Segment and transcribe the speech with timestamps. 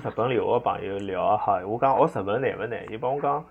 [0.00, 2.92] 去日本留学朋友聊哈，我讲学日文难勿难？
[2.92, 3.44] 伊帮我讲，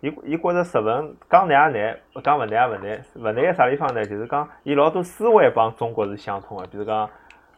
[0.00, 3.04] 伊伊觉着日文讲难也难，讲勿难也勿难。
[3.16, 4.04] 勿难在啥地方呢？
[4.04, 7.08] 就是讲伊老多思维帮中国是相通个，比如讲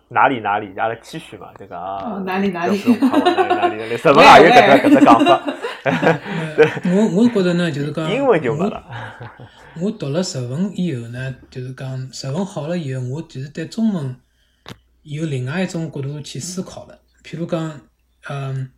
[0.09, 5.41] 哪里哪里，阿拉谦虚嘛，就讲啊，哪里哪里，哪里哪里，日文也有搿只搿只讲法。
[6.84, 8.83] 我我觉着呢，就是讲 英文就没了。
[9.80, 14.16] 我读了日文以后呢，就是讲日文好了以后，我就是对中文
[15.02, 16.98] 有另外一种角度去思考了。
[17.25, 17.80] 譬如讲，
[18.29, 18.70] 嗯，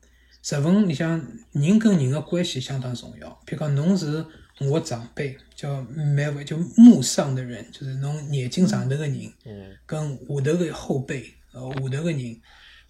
[0.45, 1.21] 日文里向
[1.53, 3.29] 人跟人的关系相当重要。
[3.47, 4.25] 譬如讲，侬是
[4.61, 12.41] 我长辈，叫每位就目上的人，就是侬眼睛上头个人，嗯跟下头个后辈，呃，下头个人，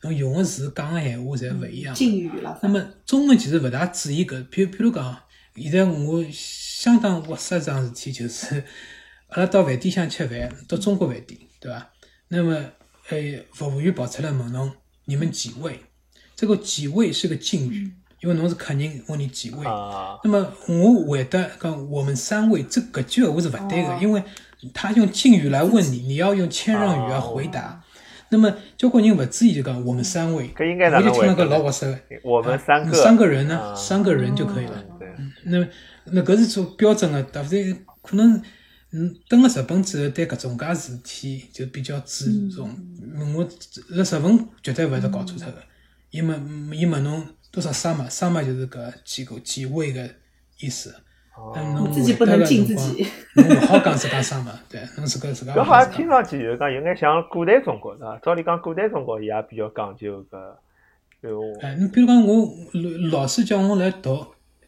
[0.02, 1.94] 侬用个词讲个闲话侪勿一样。
[1.94, 2.58] 敬语了。
[2.62, 5.22] 那么中文其实勿大注意搿，譬譬如讲，
[5.56, 8.62] 现在我相当活塞桩事体就是，
[9.28, 11.92] 阿拉到饭店想吃饭，到中国饭店，对伐？
[12.28, 12.72] 那么，
[13.08, 14.72] 诶，服务员跑出来问侬。
[15.04, 15.80] 你们几位？
[16.42, 17.88] 这个几位是个敬语，
[18.20, 19.64] 因为侬是客人，问你几位。
[20.24, 24.20] 那么我回答讲我们三位，这个句话是不对的，因为
[24.74, 27.80] 他用敬语来问你，你要用谦让语来回答。
[28.30, 31.96] 那么交关人不注意就讲我们三位，我就听了个老活色。
[32.24, 34.84] 我们三个三个人呢，三个人就可以了。
[35.44, 35.64] 那
[36.06, 37.72] 那搿是做标准的，对不对？
[38.02, 38.42] 可能。
[38.94, 42.68] 嗯，登了日本之后，对搿种介事体就比较注重。
[43.34, 43.42] 我
[43.88, 45.54] 辣日本绝对勿会得搞错脱个。
[46.12, 48.08] 伊问伊问侬多少三嘛？
[48.08, 50.08] 三嘛就是搿几个几位个
[50.60, 50.94] 意思。
[51.36, 51.90] 哦。
[51.92, 53.04] 自己不能敬自己。
[53.34, 54.52] 侬勿好讲自家三嘛？
[54.68, 55.52] 对，侬自家自家。
[55.54, 58.18] 搿好像听上去就是讲有眼像古代中国，是伐？
[58.22, 60.38] 照理讲古代中国伊也比较讲究搿。
[61.60, 62.52] 哎，你比如讲我
[63.10, 64.26] 老师叫我来读，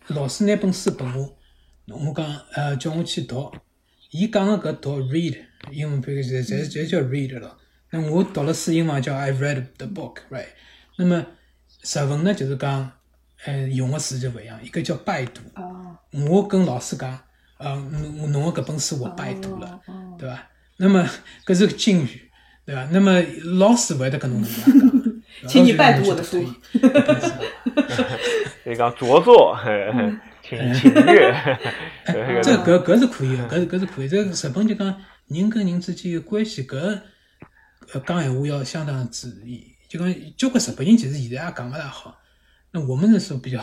[0.09, 3.53] 老师拿本书拨我，我讲呃叫我去读。
[4.11, 5.37] 伊讲个搿读 read
[5.72, 7.56] 英文，比如侪侪侪叫 read 了。
[7.91, 10.47] 那我读了书英文叫 I read the book，right？
[10.97, 11.25] 那么
[11.82, 12.91] 日文呢，就是讲，
[13.44, 14.59] 呃，用个词就勿一样。
[14.62, 15.41] 一个叫拜读，
[16.28, 17.19] 我跟老师讲，
[17.59, 19.81] 呃，侬侬个搿本书我拜读了，
[20.19, 20.47] 对伐？
[20.77, 21.09] 那么
[21.47, 22.31] 搿是个敬语，
[22.65, 22.87] 对伐？
[22.91, 23.21] 那么
[23.59, 24.60] 老师勿会得跟侬能样
[25.43, 26.43] 讲，请你拜读我的书。
[28.65, 29.56] 你讲着作。
[30.47, 31.32] 请请阅，
[32.43, 34.09] 这搿搿是可以的，搿搿是可以。
[34.09, 34.94] 这日本就讲
[35.28, 36.76] 人跟人之间的关系，搿
[37.93, 39.74] 呃讲闲话要相当注意。
[39.94, 42.16] 就讲交关日本人其实现在也讲勿大好。
[42.72, 43.59] 那我们那时候比较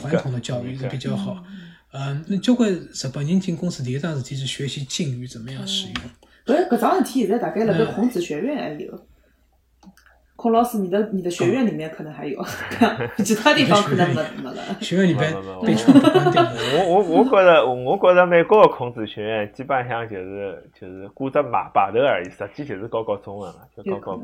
[0.00, 1.44] 传统的教育是比较好。
[1.92, 5.94] 嗯，那交关日本人进公司第一桩事体是学习敬语怎么样使用。
[6.46, 9.06] 搿搿桩事体现在大概辣盖孔子学院还有。
[10.34, 12.42] 孔老师，你的你的学院里面可能还有，
[13.22, 14.80] 其他地方可能没没了。
[14.80, 15.30] 学院里边
[15.62, 16.42] 被全部关掉。
[16.80, 24.18] 我我我觉着，我觉着美国的孔子学院基本上就是就是挂着马把头而已，实际就是教教中文了，就教教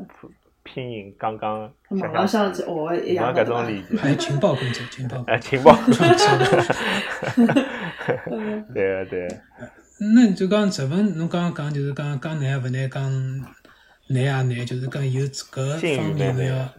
[0.67, 1.71] 拼音，刚刚。
[1.89, 3.43] 马上像我一样的。
[3.43, 3.95] 搿种理解。
[3.97, 5.23] 还有情报工作，情报。
[5.27, 5.73] 哎，情报。
[8.73, 9.27] 对对。
[9.99, 13.45] 那就讲日文，侬刚刚讲就是讲讲难勿难讲。
[14.09, 16.73] 难也难，就是讲有搿方面侬要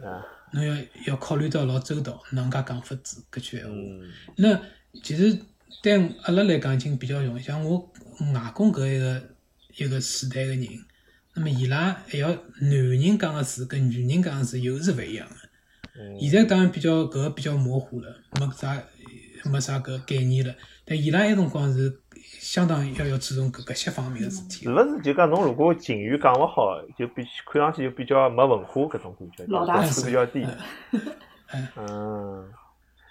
[0.53, 0.75] 侬要
[1.09, 3.73] 要考虑到老周到，哪能介讲法子搿句闲话。
[4.37, 4.59] 那
[5.03, 5.39] 其实
[5.83, 7.77] 对阿拉来讲已经比较容易，像我
[8.33, 9.23] 外公搿一个
[9.77, 10.67] 一个时代个人，
[11.39, 12.29] 那么伊拉还要
[12.61, 15.35] 男人讲个字跟女人讲个字又是勿一样个。
[16.21, 18.83] 现在当然比较搿比较模糊了，没啥
[19.45, 20.53] 没啥搿概念了。
[20.85, 22.01] 但伊拉埃辰光是。
[22.41, 24.65] 相当要要注重搿搿些方面个事体。
[24.65, 30.47] 是勿是就讲侬如果情语讲勿好，就比看上去就比较没文化搿种感觉，老大是比较低。
[31.77, 32.49] 嗯。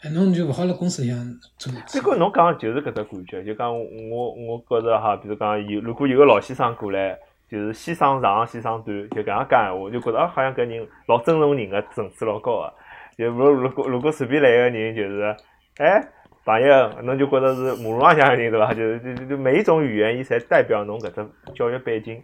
[0.02, 1.72] 哎，侬就勿好辣公司里向做。
[1.88, 3.72] 这个侬讲就是搿只感觉，就讲
[4.10, 7.18] 我我觉着哈，比如讲有如果有个老先生过来，
[7.50, 12.74] 就是先生长先生短，就搿样讲闲话，就觉着啊好像搿人老尊重人个层次老高个。
[13.18, 15.36] 就如如果如果随便来个人就是
[15.78, 16.08] 哎。
[16.48, 18.74] 朋友，侬就觉着是马路浪向个人对伐？
[18.74, 22.24] 就是就就每一种语言，伊侪代表侬搿只教育背景。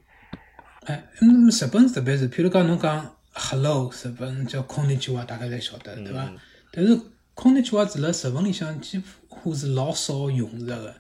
[0.86, 6.26] 哎，嗯，日本特别是，譬如讲侬讲 “hello”，日本叫“空的句话”，大家侪晓得对伐？
[6.72, 6.98] 但是
[7.36, 10.96] “空的句话”辣日文里向几乎是老少用着个，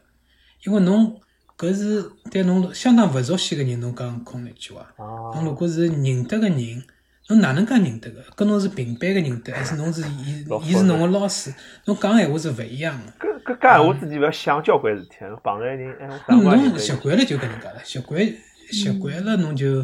[0.65, 1.17] 因为侬
[1.63, 4.85] 搿是对侬相当勿熟悉个人，侬讲空一句话。
[5.33, 6.83] 侬如果是认得个人。
[7.29, 8.21] 侬哪能介认得个？
[8.35, 10.45] 跟侬是平辈个认得，还是侬是伊？
[10.65, 11.53] 伊是侬个老师？
[11.85, 13.53] 侬讲闲话是勿一样个。
[13.53, 16.35] 搿搿讲闲话之前勿要想交关事体，碰着人哎。
[16.35, 18.21] 侬习惯了就搿能介了，习惯
[18.69, 19.79] 习惯了侬就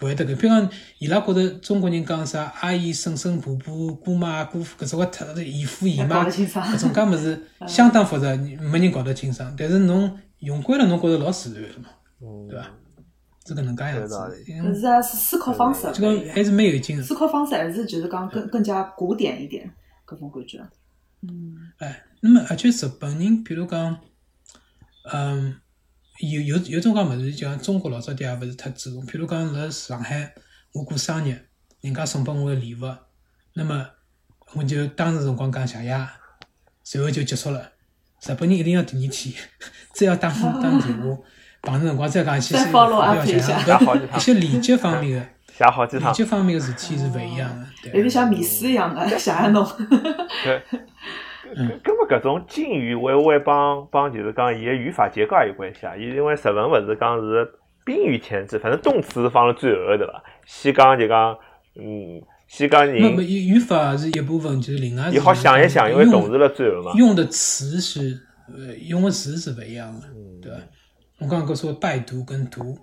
[0.00, 0.28] 勿会得搿。
[0.28, 7.38] 比如讲，伊拉觉着中国人讲啥阿姨、婶婶、婆婆、姑妈、姑父，搿种个特姨父姨妈，搿种介物事
[7.68, 8.34] 相当复杂，
[8.72, 9.54] 没人搞得清爽。
[9.58, 11.88] 但是侬用惯了，侬觉着老自然个嘛，
[12.48, 12.70] 对伐？
[13.44, 14.36] 是搿能介样子有道理。
[14.44, 17.02] 搿是啊是思考方式这个不一样还是蛮有劲的。
[17.02, 19.68] 思考方式还是就是讲更更加古典一点，
[20.06, 20.58] 搿种感觉。
[21.22, 23.98] 嗯，哎，那么而且日本人，比如讲，
[25.12, 25.56] 嗯，
[26.20, 29.04] 有有有种讲物事，就像中国老早点也勿是太注重。
[29.06, 30.34] 比如讲，辣上海，
[30.72, 31.36] 我过生日，
[31.80, 32.80] 人家送拨我个礼物，
[33.54, 33.88] 那么
[34.54, 36.08] 我就当时辰光讲谢谢，
[36.84, 37.72] 随后就结束了。
[38.22, 39.34] 日本人一定要第二天，
[39.92, 41.18] 再要打打电话，
[41.60, 43.58] 碰着辰光再讲谢谢，再 follow 不 up 要谢谢一下。
[43.58, 45.26] 写好几趟一些礼节方面的。
[45.52, 46.14] 写好几趟礼。
[46.14, 47.48] 节方面的事体是勿一样
[47.82, 49.64] 的，有点像面试一样的，谢谢侬。
[49.64, 49.76] 搿
[51.54, 55.96] 搿搿么搿种敬语会勿会帮帮就是讲伊个语法结构也有关系啊？
[55.96, 57.52] 伊因为日文勿是讲是
[57.84, 60.22] 宾语前置，反正动词是放了最后的对伐？
[60.46, 61.36] 先讲就讲，
[61.74, 62.22] 嗯，
[62.52, 66.92] 先讲那么人，语语法是一部分，就是另外是伊好想一想，因为用动词辣最后嘛。
[66.98, 70.58] 用的词是呃用的词是不一样的，嗯对吧？
[71.18, 72.76] 我刚刚说拜读跟读，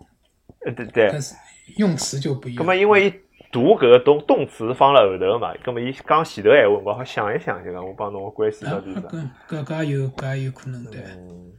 [0.65, 1.35] 呃对对但，是
[1.77, 2.57] 用词就不一样。
[2.57, 3.13] 葛么因为伊
[3.51, 9.07] 读搿个动动词放了后头嘛，葛么伊讲前头闲话，我好想一想，就讲我帮侬个关系啊到底是啥？
[9.47, 11.51] 搿搿搿也有搿也有可能对，嗯，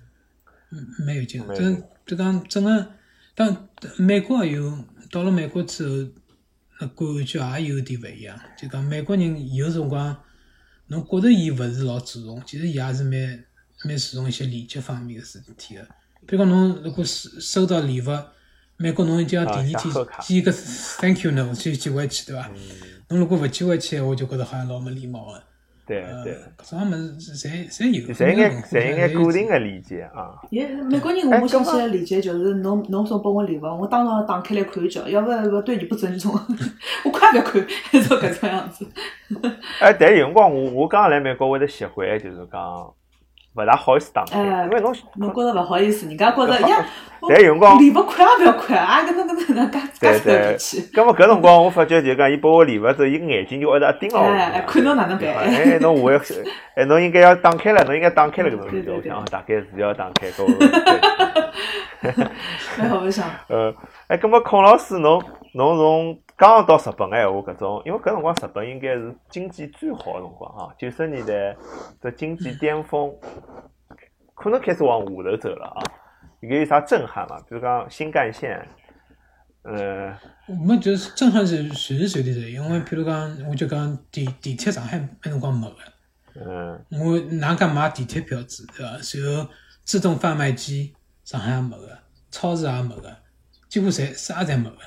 [0.72, 1.46] 嗯，蛮有劲的。
[1.46, 2.88] 蛮有劲这这讲整个，
[3.36, 3.68] 当
[3.98, 4.76] 美国也有
[5.12, 6.08] 到了美国之后，那
[6.88, 8.38] 感觉也有点勿一样。
[8.56, 10.16] 就讲美国人有辰光，
[10.86, 13.44] 侬觉着伊勿是老注重，其实伊也是蛮
[13.84, 15.82] 蛮注重一些礼节方面个事体个。
[16.26, 18.06] 比如讲，侬如果收收到礼物，
[18.76, 22.50] 美国侬一定要第二啊天寄个 thank you note 去寄回去，对伐？
[23.08, 25.44] 侬如果勿寄回去，我就觉着好像老没礼貌的。
[25.90, 26.32] 对呃对，，
[26.62, 30.38] 搿种物事侪侪有，侪应该侪应该固定的理解啊。
[30.50, 36.32] 也美国人，我想起来理解就是侬侬送拨我礼物，我当场打开来看一瞧，要不勿对你不尊重，
[37.04, 37.60] 我快点看，
[37.90, 38.86] 就搿种样子。
[39.80, 42.94] 哎，但有辰光我我刚来美国会得习惯，就是讲
[43.56, 46.86] 勿大好意思打开，哎因为侬侬觉着勿好意思，人家觉着呀，
[47.20, 54.28] 我但有辰光礼物快也勿要看，啊，搿能搿能介介头对对脾气，，葛么搿辰光我发觉就讲伊拨我礼物之后，伊个眼睛就一直盯牢我。
[54.28, 55.28] 哎，看侬哪能办？
[55.34, 56.20] 哎，侬我要，
[56.76, 58.88] 哎，侬应该要打开了，侬应该打开了搿种东西。
[58.88, 60.30] 我想，大概是要打开。
[60.30, 60.48] 搿我
[62.78, 63.28] 蛮好白相。
[63.48, 63.74] 呃，
[64.06, 65.20] 哎，葛么孔老师，侬
[65.54, 71.54] 侬从刚刚到日本个闲话，搿种，因为搿辰光日本应该是经济最好个辰光啊，九十年代
[72.00, 73.14] 的经济巅峰，
[74.34, 75.82] 可能开始往下头走了啊。
[76.40, 77.38] 应该有啥震撼嘛？
[77.40, 78.66] 比如讲新干线，
[79.64, 85.76] 呃，我们就是震撼是随时随地的，因为譬如讲，我就讲地地铁上海那辰光没个，
[86.40, 88.96] 嗯，我哪敢买地铁票子对伐？
[89.02, 89.46] 随后
[89.84, 91.98] 自动贩卖机上海也没个，
[92.30, 93.14] 超市也没个，
[93.68, 94.78] 几乎侪啥侪没个，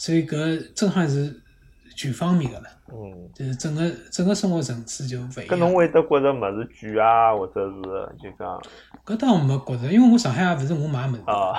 [0.00, 1.38] 所以搿震撼是
[1.94, 5.74] 全方面个了，嗯，就是整个整个生活层次就勿一样搿侬。
[5.74, 7.82] 会得觉着物事贵啊，或者是
[8.18, 8.58] 就讲
[9.04, 11.52] 搿倒没觉着，因为我上海也勿是我买物事，啊，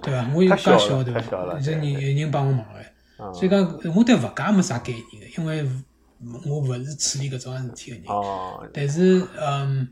[0.00, 0.30] 对伐？
[0.32, 1.20] 我有太小了介小对伐？
[1.20, 2.78] 太小了对是人有人帮我忙个。
[3.18, 3.60] 嗯所以讲，
[3.96, 5.64] 我对物价没啥概念的，因为
[6.46, 8.04] 我勿是处理搿种事体个人。
[8.06, 9.88] 哦，但是，嗯，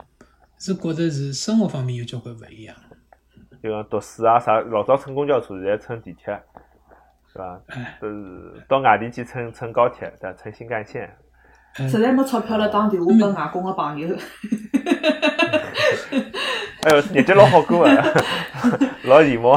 [0.58, 2.76] 是觉着是生活方面有交关勿一样。
[3.60, 6.40] 就讲读书啊啥，老早乘公交车，现在乘地铁，
[7.32, 7.60] 是伐？
[7.68, 11.04] 哎，都是到外地去乘乘高铁，对，乘新干线。
[11.78, 14.14] 嗯实在没钞票了，打电话拨外公个朋友。
[16.82, 17.90] 哎呦，日脚老好过个，
[19.08, 19.56] 老羡慕。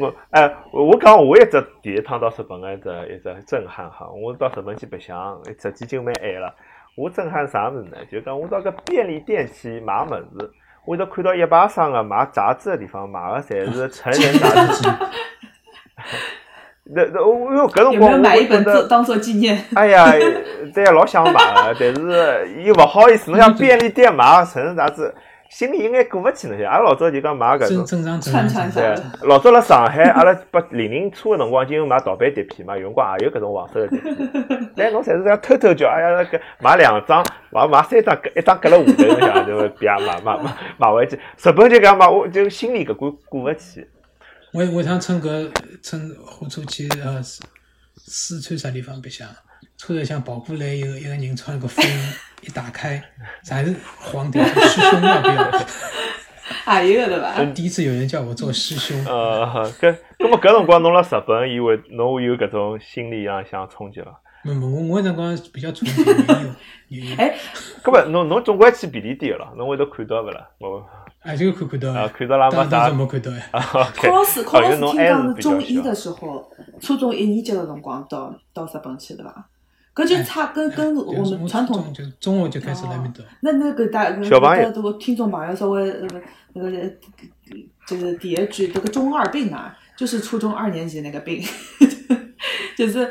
[0.00, 6.54] 我哎，我讲我一只第一趟到日本个一只一只震撼哈，我到日本去白相，直接就蛮晚了。
[6.96, 7.98] 我震撼啥物事呢？
[8.10, 10.50] 就讲我到个便利店去买物事，
[10.86, 14.88] 我都看到一排商个卖杂志个地方卖个侪是成人杂志。
[16.88, 19.60] 那那我因为搿辰有没光我有买一本做当做纪念？
[19.74, 20.12] 哎呀，
[20.72, 23.30] 对，老想买个，但是 又勿好意思。
[23.30, 25.12] 侬像便利店买成人杂志，
[25.50, 26.64] 心里应该过勿去那些。
[26.64, 29.28] 阿拉老早就讲买搿种，正正常正串常串正常。
[29.28, 34.70] 老早辣上海，阿拉拨零零初个辰光，就有买盗版碟片嘛，有辰光也有搿种黄色个碟片。
[34.76, 41.16] 但侬侪是要偷偷叫，哎呀，搿买两张，买买三张，搿一张搁辣下头，侬想就会别买买买买回去。
[41.16, 43.88] 日本就讲买，我就心里搿关过勿去。
[44.56, 45.50] 我我想乘搿
[45.82, 47.42] 乘火车去呃四
[47.94, 49.28] 四川啥地方白相，
[49.76, 53.02] 车头向跑过来一个一个人穿了个风衣，一打开，
[53.44, 55.50] 全是黄点说师兄要不要？
[56.64, 57.44] 还有个对伐？
[57.52, 64.18] 第一次有人叫我做师兄，呃，搿，葛么搿辰光侬辣日本，以为侬会有搿种心理上想冲击伐？
[64.42, 66.02] 没没，我我那辰光比较纯洁，
[66.88, 67.36] 也有 哎，
[67.84, 70.48] 搿么侬侬总归去便利店个咯，侬会得看到勿啦？
[70.58, 70.82] 我
[71.26, 72.94] 哎，这个看看到啊哎，看到啦没啥当当时。
[72.96, 73.48] 没看到哎。
[73.50, 79.48] 啊，OK，孔老师，孔老哦，师听讲是中一的时候，初中一年级的辰光到到日本去对伐？
[79.94, 83.24] 搿就差跟跟我们传统中就中学就开始那面搭。
[83.40, 86.70] 那那个大小朋友这个听众朋友稍微那个那个
[87.86, 91.42] 就是第一句这个中二病啊，就是初中二年级那个病，
[92.76, 93.10] 就是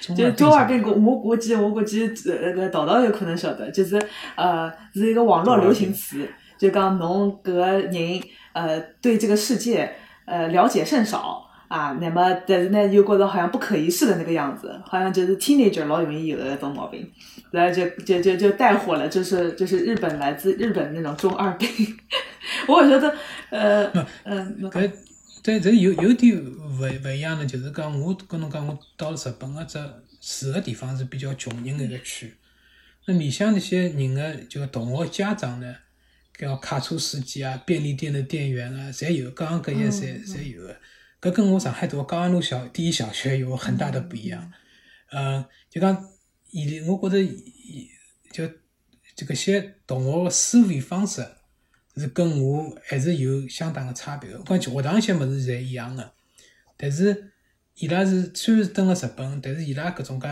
[0.00, 0.82] 就是中二病。
[0.82, 4.00] 我我估计我估计那个淘淘有可能晓得，就是
[4.36, 6.26] 呃是一个网络流行词，
[6.58, 9.94] 就讲侬搿个人呃对这个世界
[10.24, 17.10] 呃了解甚少啊，那么但是呢又觉得好像不可一世的那个样子，好像就是 teenager 老容易有的那种毛病，
[17.50, 21.68] 然后就就就就带火了，就是就是日本来自日本那种中二病。
[22.68, 23.14] 我觉得
[23.50, 23.90] 呃
[24.24, 24.70] 嗯。
[25.46, 29.78] 但这有有点勿勿一样的，就是讲我跟侬讲，我到了日本个只
[30.46, 32.32] 住个地方是比较穷人个一个区。
[33.04, 35.74] 那面向那些人个就同学家长呢，
[36.38, 40.76] 搿卡车司机啊、便利店的店员啊，侪有，各行各业侪侪有个。
[41.20, 44.52] 搿跟我上海读高安路小第一小学有很大的不一样。
[45.10, 46.10] 嗯，就讲
[46.50, 47.88] 以我觉着以
[48.32, 48.48] 就
[49.14, 51.26] 这个些同学个思维方式。
[51.96, 54.40] 是跟我还是有相当个差别个。
[54.40, 56.12] 我讲学堂一些物事侪一样个，
[56.76, 57.30] 但是
[57.76, 60.26] 伊拉是虽然是蹲辣日本，但是伊拉搿种介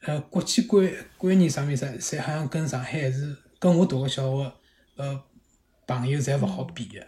[0.00, 4.52] 呃国际观观念上面侪侪好像跟上海还是跟我读个小学
[5.02, 5.20] 呃
[5.86, 7.00] 朋友侪勿好比的。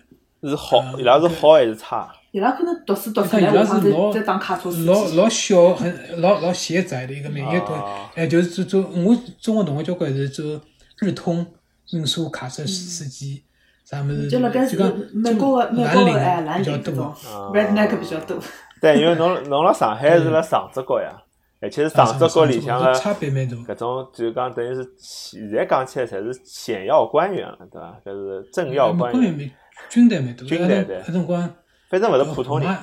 [0.48, 2.12] 是好，伊拉是好还是差？
[2.32, 4.86] 伊拉可能读书读出来，下趟在在当卡车司机。
[4.86, 7.72] 老老小，很老老狭窄的一个面，一读
[8.14, 10.60] 哎就是做做我中学同学交关是做
[10.98, 11.46] 日通。
[11.92, 13.44] 运输卡车司机，
[13.84, 14.26] 啥么子？
[14.26, 14.74] 就辣盖是
[15.12, 17.14] 美国个美国个哎蓝领这种
[17.52, 18.38] ，redneck 比较多。
[18.80, 21.14] 对，因为侬侬辣上海是辣上职高呀，
[21.64, 27.98] 而且是上职高里向个搿种，就讲等于是现在讲起来才是显要官员了，对伐？
[28.04, 29.50] 搿是政要官员。
[29.88, 31.00] 军队蛮多，军队对。
[31.02, 31.54] 搿辰光，
[31.88, 32.76] 反正勿是普通人。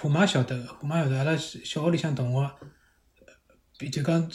[0.00, 2.50] 虎妈晓得，虎妈晓得，阿拉小学里向同学，
[3.78, 4.30] 比就讲。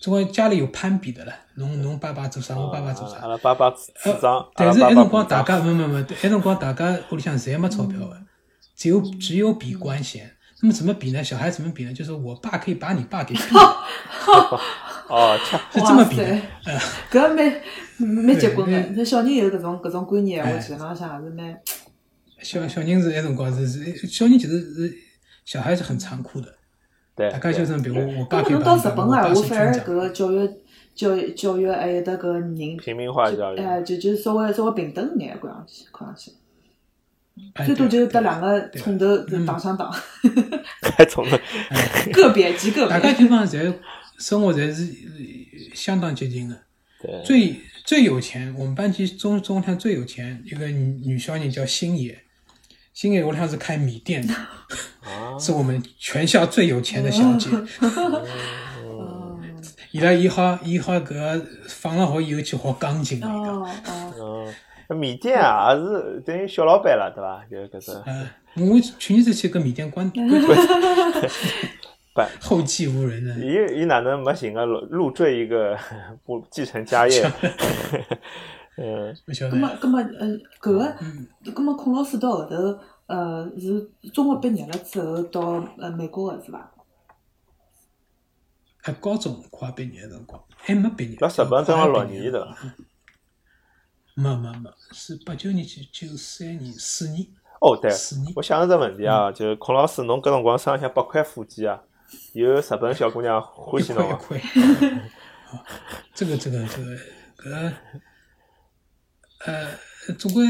[0.00, 3.20] 总归家里有攀比的了，侬侬爸爸做啥，我爸爸做啥。
[3.20, 8.22] 阿拉爸爸处长，但是那辰光大家，没没没，那辰光大家屋里向侪没钞票的，
[8.76, 10.33] 只有只有比官衔。
[10.64, 11.22] 那么怎么比呢？
[11.22, 11.92] 小孩怎么比呢？
[11.92, 13.40] 就是我爸可以把你爸给比。
[15.10, 15.38] 哦，
[15.70, 16.24] 是这么比的。
[17.10, 17.60] 搿蛮
[18.24, 18.80] 蛮结棍的。
[18.96, 21.54] 那小人有搿种搿种观念，我基本上想是蛮。
[22.40, 24.94] 小小人是那辰光是是小人其实是
[25.44, 26.48] 小孩是很残酷的。
[27.14, 30.50] 对大家就算比我，我爸比我到日本啊，我反而搿个教育、
[30.94, 36.32] 教育、教育还有得搿人，平民化教育，哎，就就稍微稍微平等一点，看上去，看上去，
[37.66, 39.90] 最多就得两个冲头打相打，
[40.96, 41.40] 还冲 了，
[42.12, 43.74] 个别极个别，大家地方侪
[44.18, 44.88] 生活侪是
[45.74, 46.56] 相当接近的。
[47.24, 52.18] 最最有钱，我们班级中中上最有钱一个女女小人叫星野。
[52.92, 54.32] 星野我像是开米店的，
[55.40, 57.48] 是我们全校最有钱的小姐。
[59.90, 63.68] 伊拉一号一号搿放了后去学钢琴哦
[64.18, 64.54] 哦，
[64.88, 67.44] 米店啊是等于小老板了，对伐？
[67.50, 68.02] 就是搿种。
[68.56, 70.20] 嗯，我去年子去搿米店关 关
[72.12, 73.34] 关，后继无人呢。
[73.38, 75.76] 伊伊哪能没寻个入赘一个
[76.24, 77.22] 不继承家业？
[78.76, 80.26] 嗯，咁么，咁么，呃，
[80.60, 80.96] 搿个，
[81.52, 82.56] 咁么孔老师到后头，
[83.06, 86.72] 呃，是中学毕业了之后到呃美国个是伐？
[88.82, 91.16] 还高中快毕业辰光，还没毕业。
[91.16, 92.46] 到日本等了六年的。
[94.14, 97.26] 没没没，是八九年去九三年四年。
[97.60, 101.80] 哦，对，四年我想了只问题啊，就是孔老师，侬搿辰光身浪向八块腹肌啊，
[102.32, 104.18] 有日本小姑娘欢喜侬 吗？
[106.14, 106.96] 这个这个这个
[107.36, 107.72] 搿。
[109.46, 109.68] 呃，
[110.18, 110.46] 总归，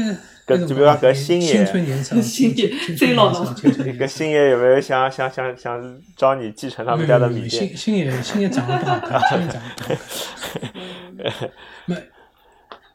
[0.47, 1.65] 搿就比如讲搿星爷，
[2.21, 3.53] 星爷最老了。
[3.55, 7.49] 搿星爷有没有想想想想招你继承他们家的米店？
[7.49, 11.51] 星星爷星爷长得不好看，星爷长得不好看。
[11.87, 11.95] 没，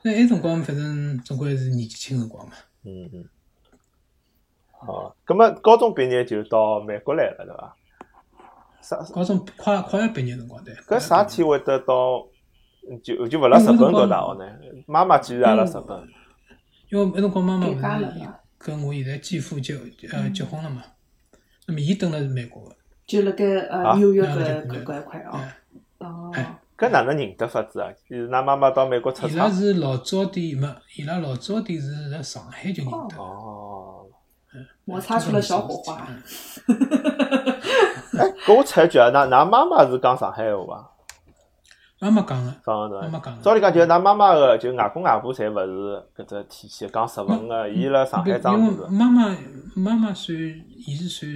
[0.03, 2.53] 那埃辰光反正总归是年纪轻辰光嘛。
[2.85, 3.25] 嗯嗯。
[4.73, 7.77] 好，葛么高中毕业就到美国来了，对伐？
[8.81, 8.97] 啥？
[9.13, 10.75] 高中快快要毕业辰光对。
[10.75, 12.27] 搿啥体会得到？
[13.05, 14.47] 就就勿辣日本读大学呢？
[14.87, 16.09] 妈妈继续也辣日本。
[16.89, 19.79] 因为那辰光妈妈勿是跟我现在继父结
[20.11, 20.83] 呃结婚了嘛，
[21.67, 22.75] 那么伊蹲辣是美国个。
[23.07, 25.41] 就辣盖呃纽约搿搿搿一块哦。
[25.99, 26.33] 哦。
[26.81, 27.93] 搿哪能认得法子啊？
[28.09, 29.35] 是㑚妈妈到美国出差。
[29.35, 33.17] 伊拉是老早点没，伊拉老早点是辣上海就认得。
[33.19, 34.07] 哦。
[34.87, 36.09] 摩擦出了小火花。
[38.19, 40.91] 哎，搿我插一句啊，㑚㑚妈妈是讲上海话伐？
[42.01, 42.51] 妈妈讲个，
[43.03, 43.43] 妈妈讲个。
[43.43, 47.69] 照理讲，就㑚妈妈个，就外公外婆，侪勿是搿只体系讲日文个。
[47.69, 48.89] 伊辣上海长大的。
[48.89, 49.37] 妈妈
[49.77, 51.31] 妈妈算，伊是算，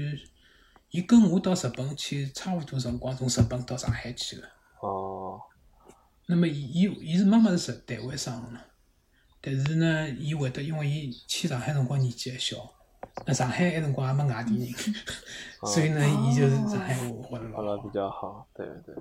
[0.90, 4.42] 伊跟我到日本去差勿多辰光，从日本到上海去个。
[4.84, 5.40] 哦。
[6.26, 8.60] 那么，伊伊伊是妈妈是台湾生个嘛？
[9.40, 12.56] 但是呢，伊会得，因为伊去上海辰光年纪还小，
[13.26, 14.72] 那上海埃辰光还没外地人，
[15.68, 18.46] 所以呢，伊就是上海话学了老比较好。
[18.54, 18.94] 对对，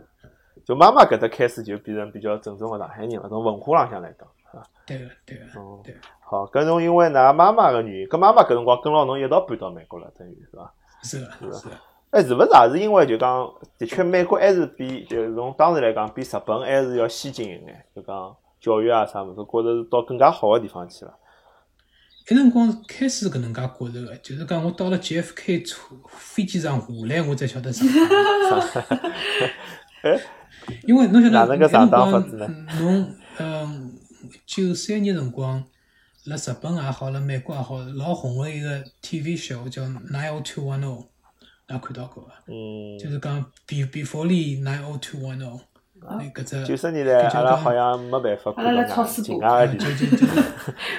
[0.65, 4.69] 就妈妈搿搭开始就变成比较正宗个上海人了，从文化浪向来讲，是伐？
[4.85, 5.45] 对个对个，
[5.81, 5.97] 对。
[6.19, 10.73] 好，搿侬因为㑚妈妈个原因，搿妈妈搿辰光跟牢侬一道搬到美国了，等于是伐？
[11.03, 11.77] 是个是个。
[12.13, 21.17] 哎，是勿是也是因为就讲，的确美国还是比就从当时来讲，比日本还是要先进一眼，就讲教育啊啥物事，觉着是到更加好个地方去了。
[22.27, 25.77] 搿辰光开始搿能介觉着个，就是讲我到了 JFK 车
[26.07, 27.85] 飞机上下来，我才晓得上
[30.03, 30.19] 哎，
[30.87, 32.11] 因为侬晓得，那辰光
[32.79, 33.91] 侬嗯
[34.45, 35.63] 九三年辰光，
[36.25, 41.07] 辣日本也好，辣美国也好，老红个一个 TV show 叫 Nine O Two One O，
[41.73, 45.59] 也看到过个，嗯，就是讲比比佛利 Nine O Two One O。
[46.05, 50.25] 那搿只九十年代，阿拉好像没办法看到境外的电视剧。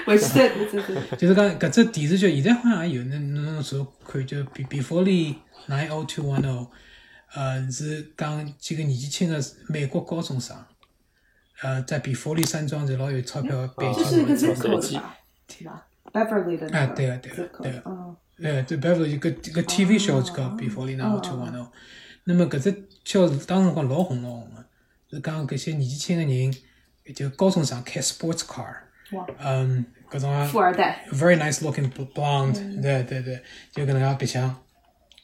[0.03, 1.15] 回去再再再。
[1.15, 5.35] 就是讲搿只电视剧，现在好像也有，那侬说看就比比佛利
[5.67, 6.71] Nine O Two One O，
[7.35, 9.39] 呃，是讲几个年纪轻的
[9.69, 10.57] 美国高中生，
[11.61, 15.15] 呃，在比佛利山庄是老有钞票背景的这个是吧？
[15.47, 21.71] 对吧？Beverly 的啊，对个对个对个，哎，对 Beverly 一个一个 TV show 就叫比佛利 Nine O Two One O，
[22.25, 24.65] 那么搿只叫当辰光老红老红个。
[25.11, 26.53] 是讲搿些年纪轻个人，
[27.15, 28.75] 就高中生开 sports car，
[29.39, 34.53] 嗯，搿种啊富二代，very nice looking blonde，对对对，就搿能介白相。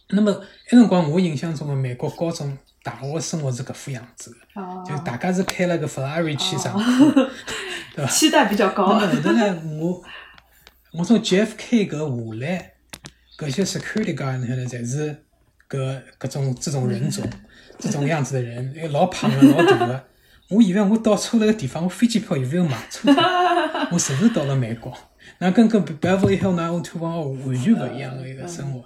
[0.09, 7.11] 那么埃辰光我印象中个美国高中、大学生活是搿副样子个，就大家是开了个 Ferrari 去上课，
[7.95, 8.11] 对伐？
[8.11, 8.87] 期待比较高。
[8.99, 10.03] 那么后头呢，我
[10.93, 12.73] 我从 JFK 搿下来，
[13.37, 15.23] 搿些 security guard 呢，侪是
[15.69, 17.27] 搿搿种这种人种。
[17.79, 20.05] 这种样子的人，哎老胖的，老大的。
[20.49, 23.11] 我以为我到错了个地方，我飞机票有没有买错？
[23.91, 24.95] 我是不是到了美国？
[25.39, 28.85] 那跟跟 Beverly Hills 那种地方完全不一样的一个生活。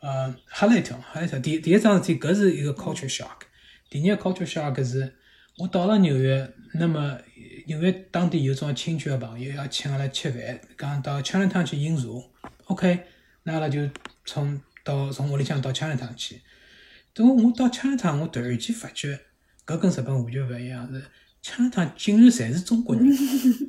[0.00, 1.38] 呃，吓了一跳，吓了一跳。
[1.38, 3.42] 第第一桩事体，搿是一个 culture shock。
[3.88, 5.14] 第二个 culture shock 是，
[5.58, 7.16] 我到了纽约，那么
[7.66, 12.04] 纽约当地有种亲戚的朋友要请阿拉吃饭，讲到 Chinatown 去饮茶。
[12.64, 13.04] OK，
[13.44, 13.88] 那阿拉就
[14.24, 16.42] 从到从屋里向到 Chinatown 去。
[17.12, 19.20] 等我到枪场，我突然间发觉，
[19.64, 20.92] 搿跟日本完全勿一样。
[20.92, 21.04] 是
[21.40, 23.06] 枪场竟然侪是中国人，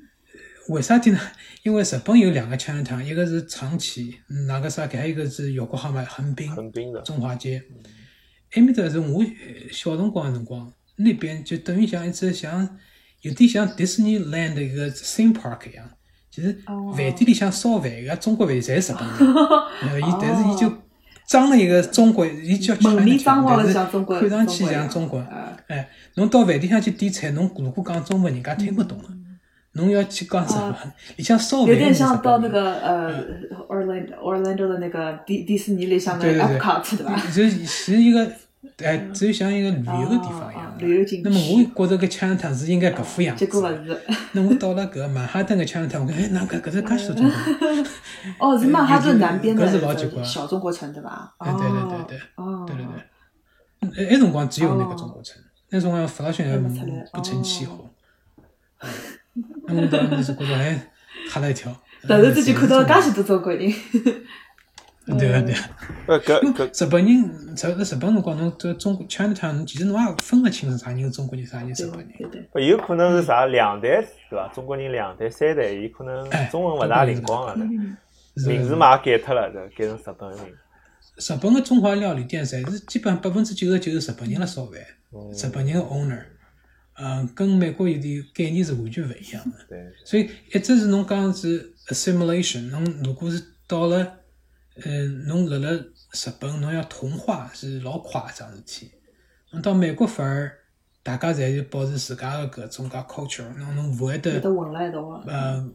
[0.69, 1.19] 为啥体呢？
[1.61, 4.15] 因为日本有两个枪场，一个是长崎，
[4.47, 4.87] 哪个啥？
[4.87, 7.63] 还有一个是横浜横滨，横滨的中华街。
[8.53, 9.23] 埃面搭是我
[9.71, 12.79] 小辰光的辰光，那边就等于像一只像
[13.21, 15.91] 有点像迪士尼 land 的一个 theme park 一样，
[16.35, 19.35] 就是饭店里向烧饭个中国饭侪是日本人，
[19.91, 20.71] 呃，伊但是伊就。
[21.27, 25.17] 装了一个中国，伊叫门面装但是看上去像中国。
[25.65, 29.05] 哎，侬到饭店上去点菜，侬如果讲中文，人家听不懂的。
[29.71, 30.75] 侬要去讲日文，
[31.15, 31.69] 里向烧饭。
[31.69, 33.11] 有点像到那个呃
[33.67, 37.17] ，Orlando Orlando 的那个迪迪士尼里向的 Epcot 对吧？
[37.17, 38.31] 是是一个。
[38.83, 40.75] 哎，只有像一个旅游的地方一样。
[40.77, 41.39] 旅游景那么
[41.75, 43.45] 我觉着搿枪塔是应该搿副样子。
[43.45, 44.01] 结果勿是。
[44.33, 47.35] 那我到了搿曼哈顿个枪塔，我讲哎，哪搿搿是介许多中国。
[48.49, 49.67] 哦，是曼哈顿南边的
[50.23, 51.33] 小中国城对伐？
[51.39, 52.19] 对对对对。
[52.35, 52.65] 哦。
[52.67, 54.07] 对对对。
[54.07, 57.89] 埃辰光只有那个中国城，那辰光弗拉逊还不成气候。
[59.67, 60.91] 那我当时是觉着哎，
[61.29, 61.71] 吓了一跳。
[62.01, 63.71] 突然之间看到介许多中国人。
[65.05, 65.59] 对个对个，
[66.07, 72.47] 呃，搿搿日本人在日本辰光，侬在中国 Chinatown，其实侬也分勿清是啥人是中国人，啥人日本人。
[72.51, 74.47] 不有可能是啥两代对伐？
[74.47, 77.55] 中国人两代三代，伊可能中文勿大灵光啊，
[78.47, 80.45] 名字嘛也改脱了，对，改成日本名。
[81.17, 84.73] 日本个中华料理店，侪是基本百分之九十九是日本人辣烧饭，
[85.31, 86.23] 日本人个 owner，
[86.97, 89.57] 嗯，跟美国有点概念是完全勿一样的。
[89.69, 89.77] 对。
[90.03, 94.11] 所以一直是侬讲是 assimilation，侬如果是到了。
[94.83, 95.85] 嗯，侬辣辣日
[96.39, 98.91] 本，侬要同化是老快一桩事体。
[99.51, 100.51] 侬到美国反而
[101.01, 105.31] 大家侪是保持自家个搿种介 culture，侬侬勿会得混辣一道个。
[105.31, 105.65] 呃，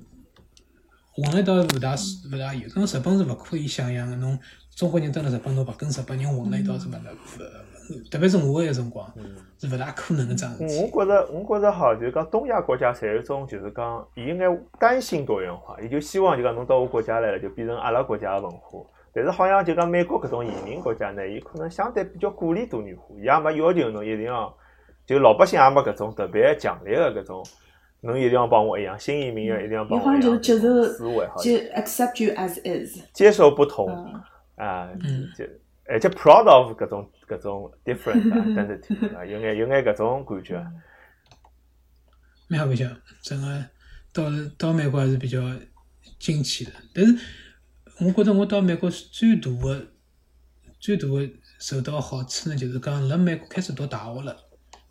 [1.15, 1.97] 混辣一道勿大
[2.31, 2.69] 勿大有。
[2.75, 4.39] 侬日本是勿可以想象个，侬
[4.75, 7.17] 中国人蹲辣日本，侬勿跟日本人混辣一道是勿能勿，
[8.11, 9.07] 特别是我个辰光，
[9.59, 10.91] 是勿大可能个桩事体。
[10.93, 14.47] 我觉着，我觉着好，就是讲东亚国家侪有种，就是讲伊应该
[14.79, 18.81] 担心多元化，伊就希望就讲侬到我国家来了，就变成阿拉国家个文化。
[19.13, 24.55] 但是好像就讲美国搿种移民国家呢，伊可能相对比较鼓励多元化，伊也没要求侬一定要，
[25.05, 27.45] 就老百姓也没搿种特别强烈的搿种，
[28.03, 30.21] 侬一定要帮我一样，新移民要一定要帮我一样。
[30.21, 33.89] 就接受就 accept you as is，接受不同
[34.55, 34.89] 啊，
[35.37, 35.45] 就
[35.91, 40.67] 而且 proud of 搿种搿种 different 等事体啊，有眼有眼搿种感觉。
[42.49, 42.91] 蛮好白相，
[43.23, 43.65] 真个
[44.13, 44.25] 到
[44.57, 45.41] 到美国还是比较
[46.19, 47.19] 惊奇的，但是。
[48.03, 49.87] 我觉得我到美国最大的、
[50.79, 54.35] 最大的受到好处呢，就是讲辣美国开始读大学了。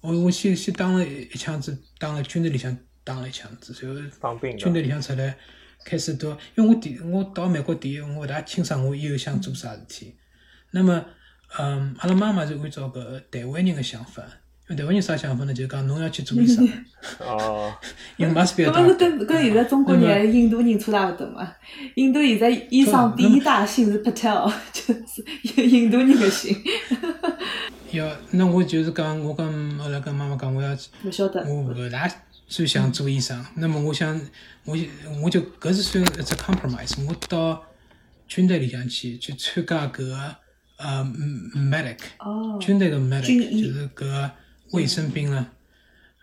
[0.01, 5.35] 我我先先当了一枪子，当了军队里向当了一枪子，然后当兵军队里向出来
[5.83, 10.15] 开始读，因为我第我到美国第一，我勿大清爽我以后想做啥事体。
[10.71, 11.03] 那么，
[11.57, 14.21] 嗯，阿拉妈妈是按照搿台湾人的想法，
[14.67, 15.53] 因为台湾人啥想法呢？
[15.53, 16.67] 就是讲侬要去做医生。
[17.19, 17.73] 哦，
[18.17, 18.97] 因为 must be a 搿么是 doctor。
[18.97, 21.51] 跟跟现在中国人、印度人差大勿多嘛？
[21.95, 26.55] 印度现在医生第一大姓是 Patel， 就是印度人的姓。
[27.91, 31.43] 要，那我就是讲，我跟后来跟妈妈讲，我要勿晓得。
[31.45, 32.07] 我勿大
[32.47, 33.43] 算想做医生。
[33.55, 34.19] 那么我想，
[34.65, 34.77] 我
[35.23, 36.93] 我就搿是算一只 compromise。
[37.07, 37.63] 我到
[38.27, 40.35] 军队里向去去参加搿个
[40.79, 41.03] 呃
[41.55, 42.57] medic，哦。
[42.59, 44.31] 军队的 medic 医就是搿个
[44.71, 45.47] 卫生兵了。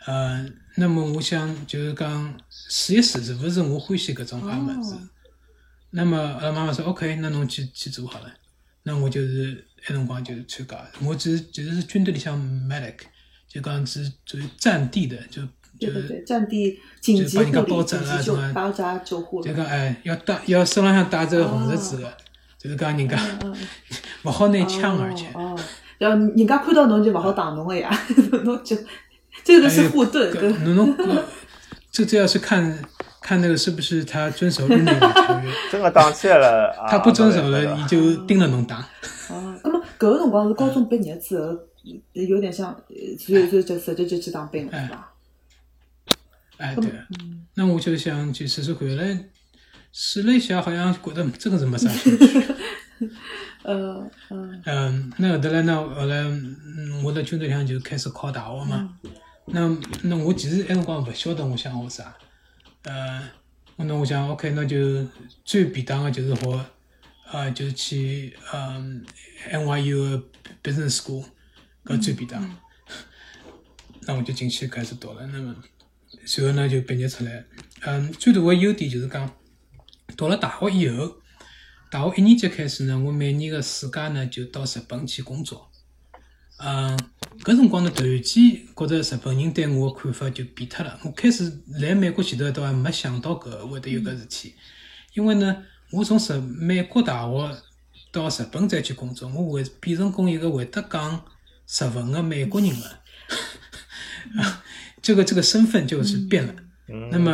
[0.07, 0.45] 呃，
[0.77, 4.95] 那么我想就是讲试一试是不是我欢喜搿种介物事。
[4.95, 5.09] 哦
[5.91, 8.31] 那么阿拉妈妈说 OK，那侬去去做好了。
[8.83, 12.39] 那我就是埃辰光就是参加，我只是就是军队里向
[12.69, 12.97] medic，
[13.49, 15.41] 就讲是属于战地的，就
[15.81, 19.47] 就是对战地紧急护理、就帮人家包紧急救扎啊什么包扎救护了。
[19.47, 22.19] 就讲哎要带要身浪向带着个红十字的，
[22.67, 23.17] 就是讲人家
[24.25, 25.27] 勿好拿枪，而且。
[25.35, 25.59] 哦，哦。
[25.99, 27.89] 然后人家看到侬就勿好打侬个呀，
[28.45, 28.77] 侬就
[29.45, 30.53] 这个是护盾，对。
[30.65, 31.23] 侬侬搿
[31.93, 32.83] 这这要是看
[33.23, 38.79] 看那个是不是他遵守日内瓦条约，真个打起来了，啊他不遵守了，没办法伊就盯着侬打。
[39.31, 41.57] 哦，那么搿个辰光是高中毕业之后，
[42.13, 45.13] 有点像，呃所以就就直接就去当兵了，是吧？
[46.59, 46.91] 哎，对，
[47.55, 49.19] 那我就想去试试回，来
[49.99, 52.45] 试了一下，好像觉得真个是没啥兴趣。
[53.65, 58.99] 呃嗯嗯，那后头来呢，后来嗯我在军队里向就开始考大学嘛。
[59.47, 62.15] 那那我其实埃辰光勿晓得我想学啥，
[62.83, 63.23] 呃，
[63.77, 65.07] 那我想 OK，那就
[65.47, 66.61] 最便当个就是学，
[67.33, 69.03] 呃，就是去嗯
[69.51, 70.23] NYU 的
[70.63, 71.25] Business School，
[71.87, 72.57] 搿最便当。
[74.03, 75.57] 那我就进去开始读了，那么
[76.27, 77.45] 随后呢就毕业出来。
[77.81, 79.29] 嗯，最大的优点就是讲，
[80.17, 81.17] 到了大学以后，
[81.91, 85.71] 大学一年级开始呢，我每年的暑假呢就到日本去工作。
[86.59, 86.99] 嗯，
[87.45, 90.99] 搿辰光呢，突然间觉着日本人对我的看法就变脱了。
[91.05, 94.55] 我开始来美国前头倒还没想到搿会得有搿事体，
[95.13, 97.57] 因为呢，我从日美国大学
[98.11, 101.25] 到日本再去工作，我会变成功一个会得讲
[101.69, 103.03] 日文的美国人了。
[105.03, 106.55] 这个这个身份就是变了。
[106.89, 107.33] 嗯那么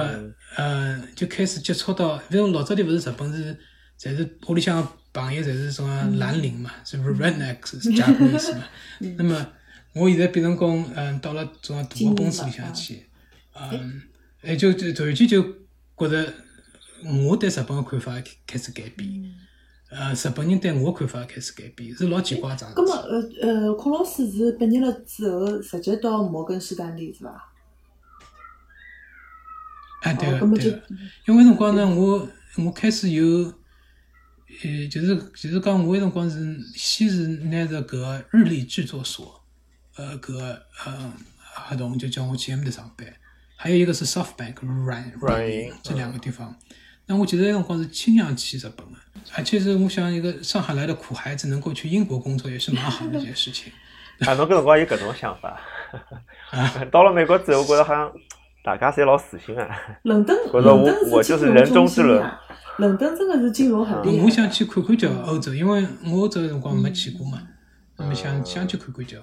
[0.57, 3.57] 呃，就开始接触到，因为老早点勿是日本是，
[3.99, 8.65] 侪是屋里向朋友侪是种啊蓝领嘛，是不是 rednecks 是 Japanese 嘛？
[9.17, 9.47] 那么
[9.95, 13.07] 我现在变成讲，嗯，到了种啊大的公司里向去，
[13.55, 14.03] 嗯，
[14.43, 15.43] 哎，就就突然间就
[15.97, 16.33] 觉着
[17.27, 18.13] 我对日本的看法
[18.47, 19.09] 开始改变，
[19.91, 22.95] 呃，日本人对我的看法开始改变，是老奇怪桩事咁么。
[22.95, 27.52] 呃呃，孔老师是毕业了之后直接到摩根士丹利是伐？
[30.03, 30.83] 哎，对个对个，
[31.27, 33.25] 因为辰光呢，我我开始有，
[34.65, 39.43] 呃，就是就是讲，我那辰光是先是拿着搿个日立制作所，
[39.97, 41.13] 呃，搿个呃
[41.55, 43.07] 合同就叫我去埃面搭上班，
[43.57, 46.57] 还有一个是 SoftBank 软软银这两个地方。
[47.07, 48.99] 那我其实那辰光是倾向去日本的，
[49.35, 53.73] 而且是我想一个上海来的苦孩子能够去英国工作也是蛮好的一件事情。
[54.21, 55.61] 啊，侬搿辰光有搿种想法，
[56.51, 56.85] 啊？
[56.93, 58.13] 到了美国之后，我觉着好像
[58.63, 59.69] 大家侪老死心啊。
[60.03, 62.41] 伦敦， 伦敦我就是金融人中之龙中心啊，
[62.79, 64.25] 伦敦真的是金融很厉害。
[64.25, 67.43] 我想去看看叫欧洲，因为我欧洲辰光没去过嘛，
[67.97, 69.19] 那么想想去看看叫。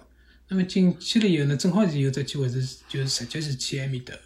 [0.50, 4.20] 那么进去了以后呢，正好是有只机会是就是直接是去埃面搭的。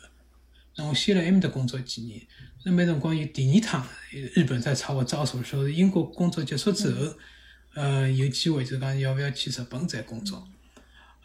[0.77, 2.19] 那我先来埃面搭工作几年，
[2.65, 3.85] 那么那辰光有第二趟
[4.33, 7.13] 日本在朝我招手说，英国工作结束之后，
[7.75, 10.47] 呃，有机会就讲要不要去日本再工作。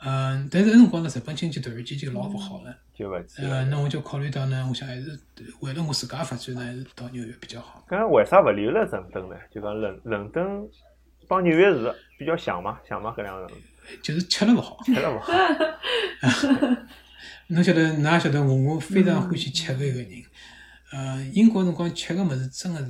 [0.01, 2.77] 嗯，但是那辰光呢，日本经济突然间就老勿好了。
[2.95, 5.19] 就勿去呃，那我就考虑到呢，我想还是
[5.61, 7.85] 为了我自家发展呢，还是到纽约比较好。
[7.89, 9.37] 搿为啥勿留了伦敦呢？
[9.53, 10.69] 就讲伦伦敦
[11.27, 14.79] 帮纽约市比较像嘛，像嘛搿两个城市，就是吃了勿好。
[14.85, 15.33] 吃了勿好。
[17.49, 20.11] 侬晓得，㑚也晓得我，我非常欢喜吃个一个人。
[20.93, 22.87] 呃，英国辰光吃个物事真个是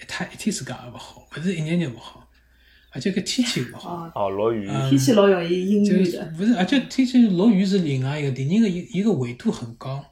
[0.00, 2.17] 一天一天自家也勿好，勿是一日日勿好，
[2.98, 3.94] 而且搿天气勿好。
[3.94, 4.68] 哦，哦，落雨。
[4.68, 6.34] 嗯天气老容易阴就郁的。
[6.38, 10.04] 勿是，而且天气落雨是另外一个，第二个伊伊个纬度很高。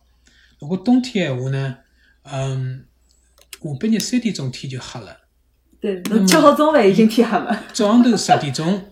[0.61, 1.77] 如果冬天闲话呢，
[2.23, 2.85] 嗯，
[3.61, 5.17] 下半日三点钟天就黑了，
[5.81, 7.65] 对，侬吃好中饭已经天黑了。
[7.73, 8.83] 早上头十点钟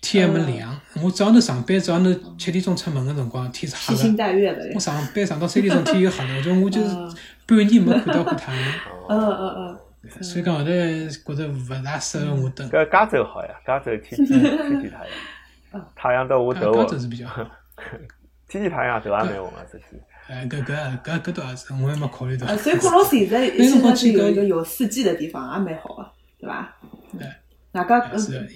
[0.00, 0.80] 天还没亮。
[1.02, 4.16] 我早上头上班，早上头七点钟出门个辰光天是黑披星。
[4.16, 4.78] 戴月的我。
[4.78, 8.72] 上班上到三点钟天又黑了，我就我就是嗯半年没看到过太阳。
[9.08, 9.78] 嗯嗯嗯，
[10.22, 12.68] 所以讲后头觉着勿大适合我蹲。
[12.70, 15.06] 搿加州好呀，加州天 天天天太
[15.72, 16.72] 阳，太阳到我头。
[16.74, 17.44] 加州是比较好。
[18.48, 20.00] 天天太阳头也蛮红个，实际。
[20.28, 22.46] 哎，搿搿搿搿倒也是，我还没考虑到。
[22.56, 26.76] 所以孔老师现在现在是有一个有四季的地方，也蛮好个，对伐？
[27.20, 27.40] 哎。
[27.72, 28.48] 外加吃物事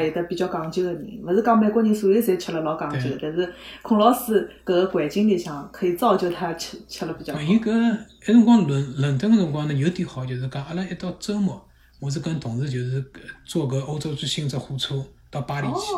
[0.00, 7.40] 也有得比较讲究个人，勿是讲美国人所有侪吃了老讲究，但是孔老师搿个环境里向可以造就他吃吃了比较好。
[7.40, 11.64] 伊搿埃辰光伦伦敦个辰光呢，有点好，就是讲阿拉一到周末，
[12.00, 13.04] 我是跟同事就是
[13.44, 14.96] 坐搿欧洲之星只火车
[15.30, 15.94] 到巴黎去，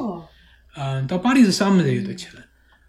[0.76, 2.42] 嗯，到巴黎是啥物事侪有得吃了。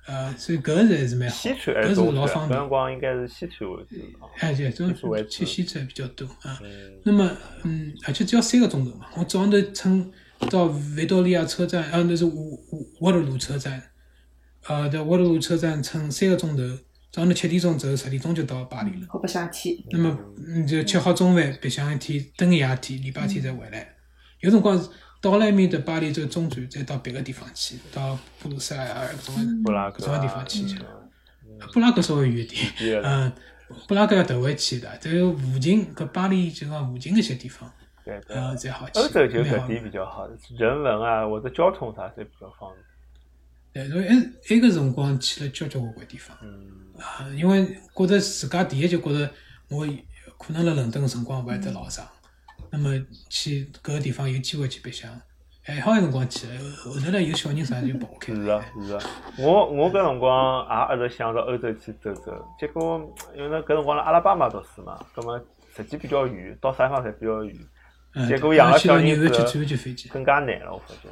[0.07, 2.57] 呃，所以搿个还是蛮好，搿是老方便。
[2.57, 3.95] 搿辰光应该是西餐为主。
[4.39, 4.91] 哎，对，中
[5.29, 6.59] 吃西餐比较多啊。
[7.03, 7.29] 那么，
[7.63, 9.05] 嗯，而且只要三个钟头嘛。
[9.15, 10.11] 我早上头乘
[10.49, 10.65] 到
[10.97, 12.59] 维多利亚车站，啊，那是沃沃
[13.01, 13.79] 沃特鲁车站，
[14.67, 16.63] 呃，在沃特鲁车站乘三个钟头，
[17.11, 19.07] 早上头七点钟走，十点钟就到巴黎了。
[19.07, 19.77] 好白相一天。
[19.91, 23.87] 那么，嗯，就吃好中饭，白相一天，等一夜天，礼拜天再回来。
[24.39, 24.89] 有辰光是。
[25.21, 30.79] 到了埃面的巴黎这个中转，再到别个地方去，到布鲁塞尔搿种布拉搿种地方去去。
[31.71, 33.31] 布拉格稍微远一点，嗯，
[33.87, 37.71] 布拉格要头回去的，再有附近搿巴黎就讲附近那些地方，
[38.29, 38.99] 呃，才好去。
[38.99, 42.71] 欧洲就搿点比较好，人文啊或者交通啥侪比较方
[43.71, 43.87] 便。
[43.87, 44.15] 对，所以埃
[44.49, 46.35] 埃个辰光去了交交关关地方，
[46.97, 49.31] 啊，因为觉着自家第一就觉着
[49.69, 49.87] 我
[50.39, 52.07] 可能辣伦敦个辰光勿会得老长。
[52.71, 52.89] 那么
[53.29, 55.11] 去搿个地方有机会去白相，
[55.63, 58.33] 还好有辰光去，后头来有小人啥就跑开。
[58.33, 58.99] 是啊是啊，
[59.37, 65.39] 我我搿辰光也一直想到欧洲去走走，结果因为搿辰光辣阿拉巴马读书嘛，葛末
[65.75, 67.55] 实际比较远，到啥地方侪比较远，
[68.27, 69.29] 结果养个小人子
[70.11, 71.09] 更加难了，我发觉。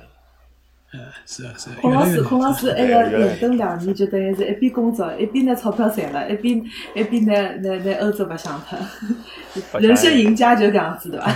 [0.91, 1.75] 嗯，是啊是啊。
[1.81, 6.63] 孔老师，孔老师，埃个伦敦两年就等于是一边工作，一边拿钞票赚了，一边
[6.95, 11.31] 一边拿拿拿欧洲白相脱，人生赢家就搿样子对伐？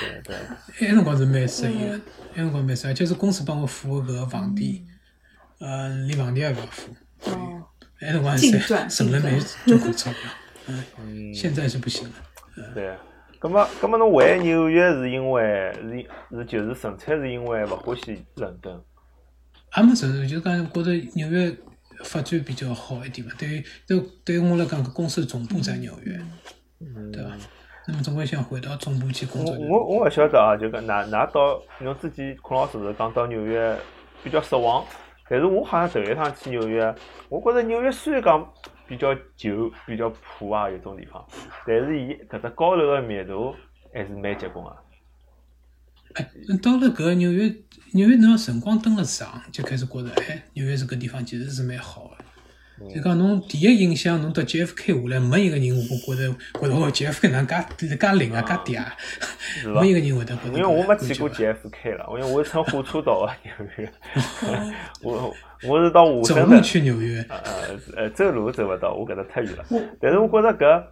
[0.00, 0.36] 对对。
[0.80, 4.80] 埃辰光是蛮适意个，埃辰光蛮适意，就是公司帮我付搿个房钿，
[5.58, 6.92] 呃，连房钿也勿要付。
[7.24, 7.62] 哦。
[8.00, 10.30] 埃辰光省省了蛮多块钞票，
[10.68, 12.14] 嗯，现在是不行了。
[12.74, 12.94] 对。
[13.40, 15.72] 咁么，咁么侬回纽约是因为
[16.30, 18.74] 是是就是纯粹是因为勿欢喜伦敦？
[19.76, 21.56] 也没纯粹，就讲觉着纽约
[22.04, 23.32] 发展比较好一点嘛。
[23.38, 26.20] 对于对对于我来讲，公司总部在纽约，
[26.80, 27.30] 嗯对伐？
[27.86, 29.54] 那么总归想回到总部去工作。
[29.56, 33.76] 我我勿晓得啊，就讲㑚㑚到侬之前孔老师是讲到纽约
[34.24, 34.84] 比较失望，
[35.28, 36.92] 但是我好像头一趟去纽约，
[37.28, 38.52] 我觉着纽约虽然讲。
[38.88, 41.24] 比较旧、比较破啊，有种地方，
[41.66, 43.54] 但是伊搿只高楼个密度
[43.92, 44.76] 还是蛮结棍个。
[46.14, 46.24] 哎，
[46.62, 47.54] 到了搿纽约，
[47.92, 52.16] 纽约侬辰光蹲了长，就开始觉着，哎，纽约这个地方其实是蛮好个。
[52.94, 60.58] 就讲侬第一印象，侬到 JFK 下来，没一个人我觉着觉着哦，JFK 哪介介灵啊，介嗲，没一个人会得觉得。
[60.58, 63.90] 因为我没去过 JFK 了，因为我是乘火车到个 纽约。
[65.02, 65.34] 我
[65.68, 66.62] 我是到华盛顿。
[66.62, 67.24] 去纽约。
[67.28, 67.38] 呃
[67.96, 69.64] 呃，走路走勿到，我搿搭太远了。
[70.00, 70.84] 但是我觉着搿，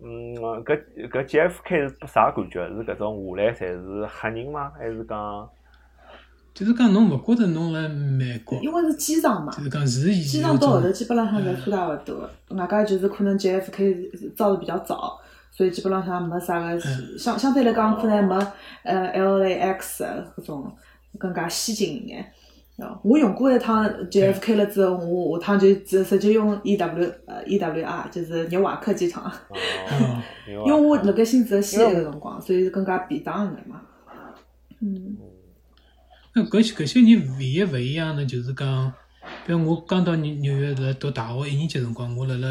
[0.00, 2.60] 嗯，搿搿 JFK 是啥感觉？
[2.68, 4.70] 是搿种下来侪是黑人吗？
[4.78, 5.48] 还是讲？
[6.58, 9.52] 就是讲侬勿觉着侬辣美国，因为是机场嘛。
[9.56, 15.16] 就是讲是以机场到后头基本浪向侪差大勿多，外加就是可能 JFK 造的比较早，
[15.52, 16.80] 所以基本浪向没啥个
[17.16, 18.36] 相相对来讲可能没
[18.82, 20.04] 呃 LAX
[20.36, 20.72] 搿种
[21.16, 22.32] 更加先进一眼。
[23.04, 29.30] 我用过一趟 JFK 了之后，我下趟就直直接用 EW 呃 EWR，就是纽瓦克机场。
[30.48, 33.80] 因为我辣盖新泽西个辰光，所以更加便当一眼嘛。
[34.80, 35.16] 嗯。
[36.38, 38.92] 那搿些搿些人唯一勿一样呢就是讲，
[39.44, 42.46] 比如我刚到纽纽约辣读大学一年级辰光，我辣辣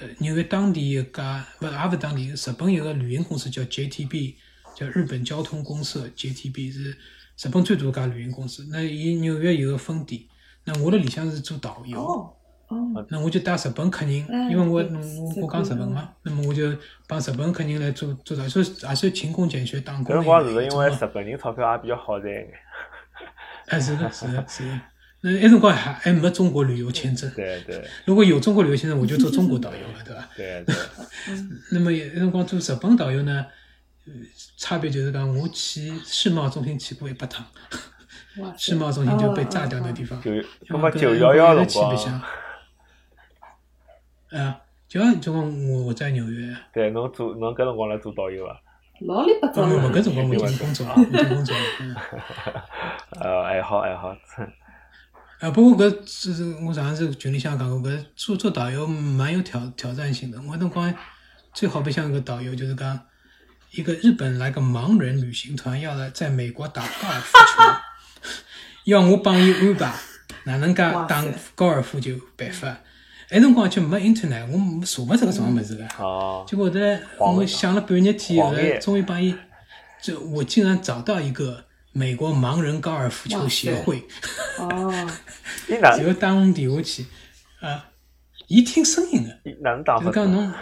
[0.00, 4.34] 呃纽约当地一家勿也勿当地，日本有个旅行公司叫 JTB，
[4.76, 8.64] 叫日本交通公社 JTB 是日本最大一家旅行公司。
[8.70, 10.22] 那伊纽约有个分店，
[10.64, 12.32] 那我辣里向是做导游，哦
[12.68, 14.14] 哦，那我就带日本客人，
[14.48, 16.72] 因为我我我讲日本嘛，那么我就
[17.08, 20.04] 帮日本客人来做做导游，所以也算勤工俭学打工。
[20.04, 22.32] 搿辰光是因为日本人钞票也比较好赚。
[23.72, 24.80] 哎，是的，是的，是的。
[25.22, 27.30] 那那辰光还还没中国旅游签证。
[27.34, 27.82] 对对。
[28.04, 30.28] 如果有中国旅游签证，我就做中国导游了，对吧？
[30.36, 30.74] 对 对。
[31.72, 33.46] 那么那辰光做日本导游呢，
[34.58, 37.46] 差别就是讲，我去世贸中心去过一百趟。
[38.58, 40.20] 世贸中心就被炸掉的地方。
[40.20, 40.30] 就
[40.68, 42.22] 那么九幺幺辰光。
[44.32, 46.54] 啊，九幺就讲我在纽约。
[46.74, 48.56] 对，侬做侬搿辰光来做导游啊？
[49.06, 49.76] 老里八糟的。
[49.90, 51.62] 搿辰光我已经工作了，已经工作了。
[53.20, 54.16] 呃，爱好爱好。
[55.40, 60.40] 啊，不过搿是我上次群里向讲过，搿做做导游蛮有挑挑战性的。
[60.42, 60.94] 我辰光
[61.52, 63.00] 最好别像一个导游，就是讲
[63.72, 67.62] 一个日本来个盲人旅行团要来在美国打高尔夫球，
[68.84, 69.92] 要我帮伊安排
[70.44, 72.76] 哪能介打高尔夫球办法。
[73.34, 75.86] 那辰光就没 internet，我查勿出搿种物事个。
[75.98, 76.44] 哦。
[76.46, 79.34] 结果后来我想了半日天，后来终于帮伊，
[80.02, 84.06] 就我竟然找到一个美国盲人高尔夫球协会。
[84.58, 85.10] 哦。
[85.66, 87.06] 就打我电话去，
[87.60, 87.88] 啊，
[88.48, 90.52] 伊听声音个，就是讲侬，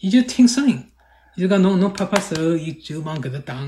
[0.00, 0.89] 伊就听声音。
[1.40, 3.66] 就讲侬侬拍拍手，伊就往搿搭打。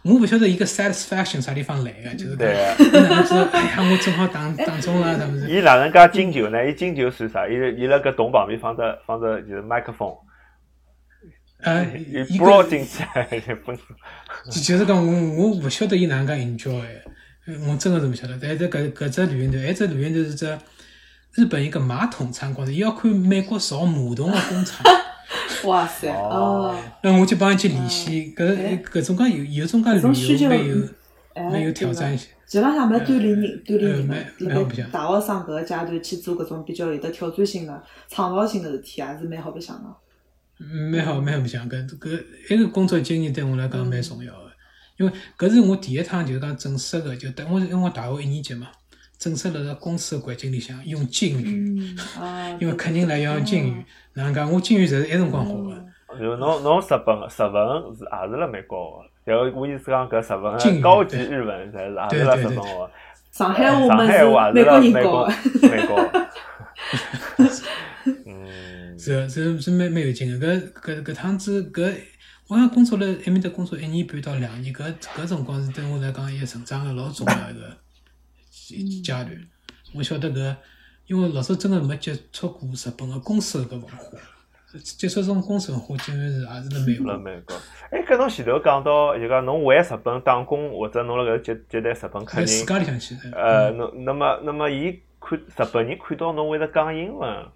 [0.00, 3.42] 我勿晓得伊个 satisfaction 啥地方来个，就是讲，哪能知道？
[3.52, 5.50] 哎呀，我正好打打中了，是不是？
[5.50, 6.66] 伊哪能介进球呢？
[6.66, 7.46] 伊进球算啥？
[7.46, 10.10] 伊伊辣搿洞旁边放着放着就是麦克风。
[11.60, 11.84] 呃，
[12.26, 13.04] 伊拨进去，
[14.50, 16.80] 就就是讲我我勿晓得伊哪能介 enjoy，
[17.68, 18.38] 我真个是勿晓得。
[18.40, 20.58] 但是搿搿只旅行团，埃只旅行团是只
[21.34, 24.82] 日本一个马桶参观的，伊要看美国造马桶个工厂。
[25.64, 26.08] 哇塞！
[26.08, 30.76] 哦，那我就帮伊去联系，搿搿种介有有种介旅游蛮有
[31.50, 32.16] 蛮有挑战。
[32.16, 32.28] 性。
[32.46, 39.84] 基本上没锻炼人，锻炼人辣盖大学生搿个阶段去做搿种比较有得挑战性的、创造性的事体，还是蛮好白相的。
[40.90, 44.50] 蛮好蛮好白相，搿搿埃个工作经验对我来讲蛮重要的，
[44.96, 48.68] 因为搿是我第一趟就是讲正式的，就等我因为我大学一年级嘛，
[49.18, 51.94] 正式辣辣公司的环境里向用敬语，
[52.58, 53.84] 因为客人来要用敬语。
[54.18, 54.52] 哪能讲？
[54.52, 56.18] 我金鱼侪是埃辰光学个。
[56.18, 61.84] 就侬侬日本日文是也是辣美国学个，就我意思讲搿日文高级日文侪是
[62.16, 62.90] 也是辣日本学。
[63.30, 64.80] 上海话嘛是美国人教
[65.70, 66.10] 美国。
[68.26, 68.98] 嗯。
[68.98, 71.94] 是是是蛮蛮有劲个，搿搿搿趟子搿，
[72.48, 77.60] 我想工作了埃面搭工作一年半到两年，搿搿辰光是对我来讲一个成长个老重要一个
[79.04, 79.30] 阶段。
[79.94, 80.56] 我晓得搿。
[81.08, 83.96] 因为老早真个没接触过日本个公司搿文化，
[84.82, 87.12] 接触种公司文化，竟然是也是辣美国。
[87.12, 87.56] 辣美国。
[87.90, 92.46] 哎，搿侬前头讲到，就讲侬回日本打工，或者侬辣搿接接待日本客人。
[92.46, 93.16] 自家里向去。
[93.32, 97.46] 呃，侬那么那么，伊看日本人看到侬会得讲英文，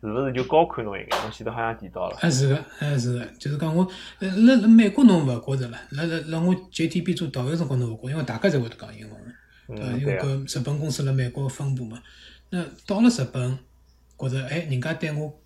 [0.00, 1.08] 是勿是就高看侬一眼？
[1.24, 2.16] 侬前头好像提到了。
[2.20, 3.84] 啊，是个，啊是个，就是讲我，
[4.20, 9.98] 辣辣美国侬勿觉着了，辣辣辣我接 T B 做导游辰光侬勿觉，因为大家侪会得讲英文，对伐？
[9.98, 12.00] 因为搿日本公司辣美国分部嘛。
[12.54, 13.58] 那到了日本，
[14.18, 15.40] 觉着哎，人家对我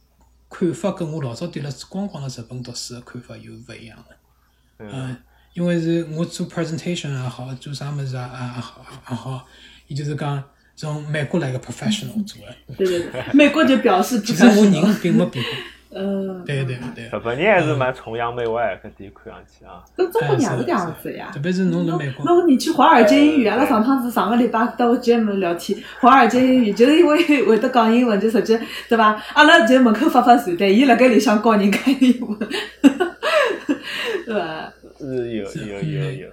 [0.51, 4.07] 看法跟我老早对了光光辣日本读书的看法又勿一样了。
[4.79, 5.17] 嗯，
[5.55, 9.47] 因为是我做 presentation 也好，做啥物事啊也好也好，
[9.87, 10.43] 伊就是讲
[10.75, 12.57] 从美国来个 professional 做的。
[12.77, 14.21] 对对对，美国就表示。
[14.23, 15.45] 其实我人并没变。
[15.99, 19.81] 嗯，对对对，日本人还是蛮崇洋媚外，搿点看上去啊。
[19.97, 21.31] 搿中国人是搿样子呀。
[21.33, 22.25] 特别是侬辣美国。
[22.27, 29.21] 侬你去华尔街英语，阿拉上趟子上个礼拜到我节目聊天，华尔街英语就是因为会得讲英文，就直接对伐？
[29.33, 32.39] 阿拉就门口发发传单，伊辣盖里向教人讲英文，
[34.27, 34.73] 对伐？
[34.99, 36.29] 是有有有有，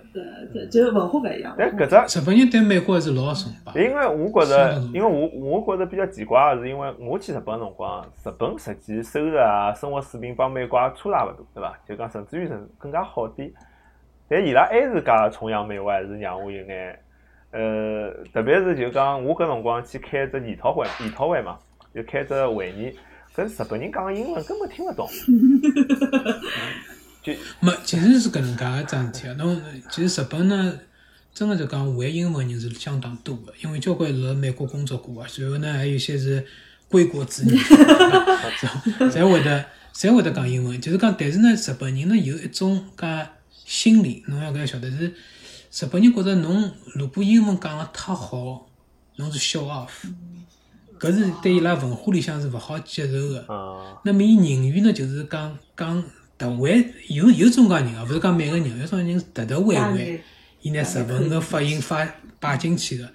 [0.53, 1.55] 对，就是文化勿一样。
[1.57, 3.73] 但搿只日本人对美国还是老崇拜。
[3.81, 5.27] 因为我觉着，因为我
[5.59, 11.77] 我觉着比较奇怪个是，因为我去日本辰光，日本实际收入啊、生活水平帮美国也差大勿多，对伐？
[11.87, 13.51] 就讲甚至于甚更加好点。
[14.29, 16.99] 但伊拉还是介崇洋媚外，是让我有眼，
[17.51, 21.59] 呃，特别是就讲我搿辰光去开只研讨会，研讨会嘛，
[21.93, 22.97] 就开只会议，
[23.35, 25.07] 搿日本人讲英文根本听勿懂。
[27.61, 29.33] 没，其实是搿能介一桩事体啊。
[29.37, 30.73] 侬其实日本呢，
[31.33, 35.27] 真个就讲会英文人是相当多个，因为交关辣美国工作过啊。
[35.27, 36.45] 随后呢，还有些是
[36.89, 37.57] 归国子女，
[39.09, 40.79] 侪会得侪会得讲英文。
[40.81, 43.27] 就是讲，但是呢，日本人呢有一种介
[43.65, 48.67] 心理，侬要搿晓得是，日本人觉着侬如果英文讲了太好，
[49.15, 49.89] 侬是 show off，
[50.99, 53.45] 搿是对伊拉文化里向是勿好接受个。
[54.03, 56.03] 那么伊宁愿呢，就是讲讲。
[56.43, 60.21] 特会有有种介人啊，勿是讲每个人，有种人特特会会，
[60.61, 62.05] 伊拿日文个发音发
[62.39, 63.05] 摆进去个，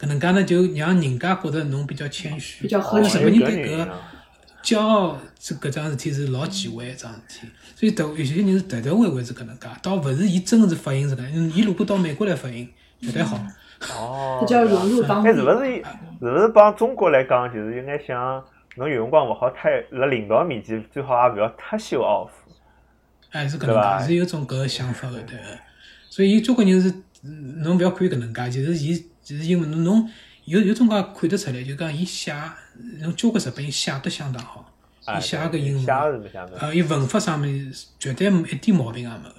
[0.00, 2.62] 搿能介呢就让人家觉着侬比较谦虚。
[2.62, 3.88] 比较和日本人对搿
[4.64, 7.46] 骄傲这搿桩事体是老忌讳一桩事体，
[7.76, 12.68] 所以特有些人是特特会会是搿能介，倒勿是伊真个是发音是搿，伊如果到美国来发音
[13.00, 13.38] 绝对好。
[13.96, 14.38] 哦。
[14.40, 15.30] 比较融入当地。
[15.30, 15.82] 哎，是勿是？
[16.20, 18.42] 是勿是帮中国来讲，就是有眼像
[18.76, 22.30] 侬有辰光勿好太辣领导面前，最好也勿要太 show off。
[23.32, 25.44] 哎，是搿能介，是有种搿个想法个，对个。
[26.10, 30.10] 所以有交关人是，侬勿要看伊搿能介，其实伊，其实因为侬侬
[30.44, 32.34] 有有种介看得出来，就讲伊写，
[33.00, 34.70] 侬交关日本人写得相当好，
[35.16, 35.86] 伊写个英文，
[36.58, 39.36] 啊，伊文法上面绝对一点毛病也没个。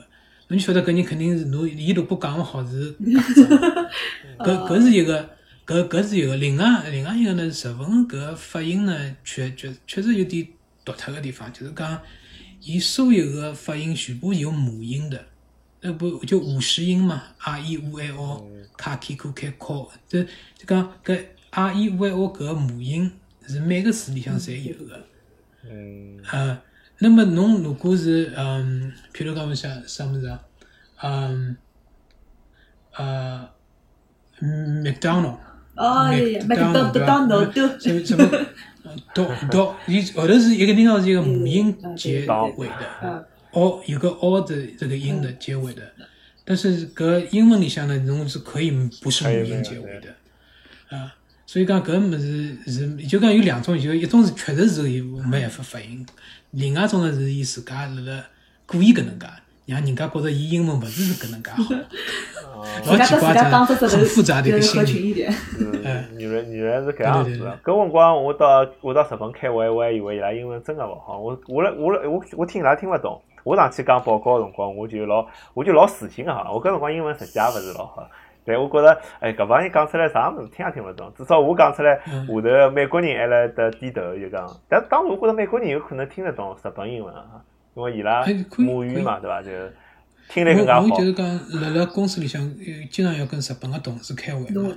[0.47, 2.95] 侬就晓得搿人肯定是侬，伊如果讲勿好是。
[4.39, 5.29] 搿搿是一个，
[5.67, 6.35] 搿搿是一个。
[6.37, 10.47] 另外另外一个呢，日文搿发音呢，确确确实有点
[10.83, 12.01] 独特个地方，就是讲。
[12.63, 15.25] 伊所有个发音全部有母音的，
[15.81, 18.47] 那不就五十音嘛？r e u a o，
[18.77, 23.11] 卡 k k k k，这就讲搿 r e u a o 搿个母音
[23.45, 25.05] 是每个词里向侪有个。
[25.63, 26.19] 嗯。
[26.31, 26.61] 呃，
[26.99, 30.41] 那么侬如果是嗯，譬如讲我想啥物事啊？
[31.01, 31.57] 嗯，
[32.95, 33.49] 呃
[34.39, 35.37] ，McDonald。
[35.75, 38.45] 哦，呀呀，McDonald，什么什么？
[39.15, 42.19] 到到，伊后头是一个定要是一个母音结
[42.57, 45.81] 尾的，哦，有个 o 的这个音的结尾的，
[46.45, 48.69] 但是搿英文里向呢，侬是可以
[49.01, 51.15] 不是母音结尾的，啊，
[51.47, 56.05] 所以讲搿物事是就讲有两种，就一种是确实是伊没办法发音，
[56.51, 58.23] 另外一种呢是伊自家辣辣
[58.67, 59.25] 故意搿能介，
[59.65, 61.63] 让人家觉着伊英文勿是是搿能介好。
[62.85, 65.25] 老奇怪，很复杂的一个心理。
[65.59, 67.31] 嗯，原来原来是搿样子。
[67.63, 71.19] 搿辰光我到我到日本开会，我还以为伊拉英文真个勿好。
[71.19, 73.21] 我我来我来我我听伊拉听勿懂。
[73.43, 76.49] 我上去讲报告个辰光，我就老我就老自信个哈。
[76.51, 78.07] 我搿辰光英文实际也勿是老好，
[78.45, 81.11] 但我觉着哎，搿帮人讲出来啥物事听也听勿懂。
[81.17, 84.49] 至少我讲出来，下头美国人还辣得低头就讲。
[84.69, 87.25] 但当时我觉着美国人有可能听得懂日本英文啊，
[87.75, 88.23] 因为伊拉
[88.57, 89.41] 母语嘛，对伐？
[89.41, 89.49] 就。
[90.35, 92.41] 我我就是讲，辣辣公司里向，
[92.89, 94.75] 经常要跟日本个同事开会嘛。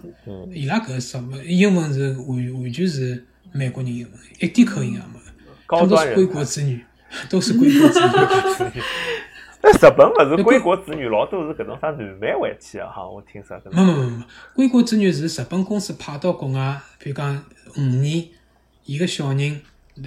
[0.53, 5.05] 伊拉搿个什么英文是完完全是美国人英文，一点口音也没。
[5.64, 6.84] 高 都是归国子女，
[7.30, 8.01] 都是归国子
[8.74, 8.82] 女。
[9.62, 13.59] 那日本勿是 归国子女，老多是搿种啥南美回去个哈，我听说。
[13.72, 14.24] 没没没没，
[14.55, 17.42] 归国子女是日本公司派到国外，比如讲
[17.76, 18.28] 五年，
[18.84, 19.61] 伊个小人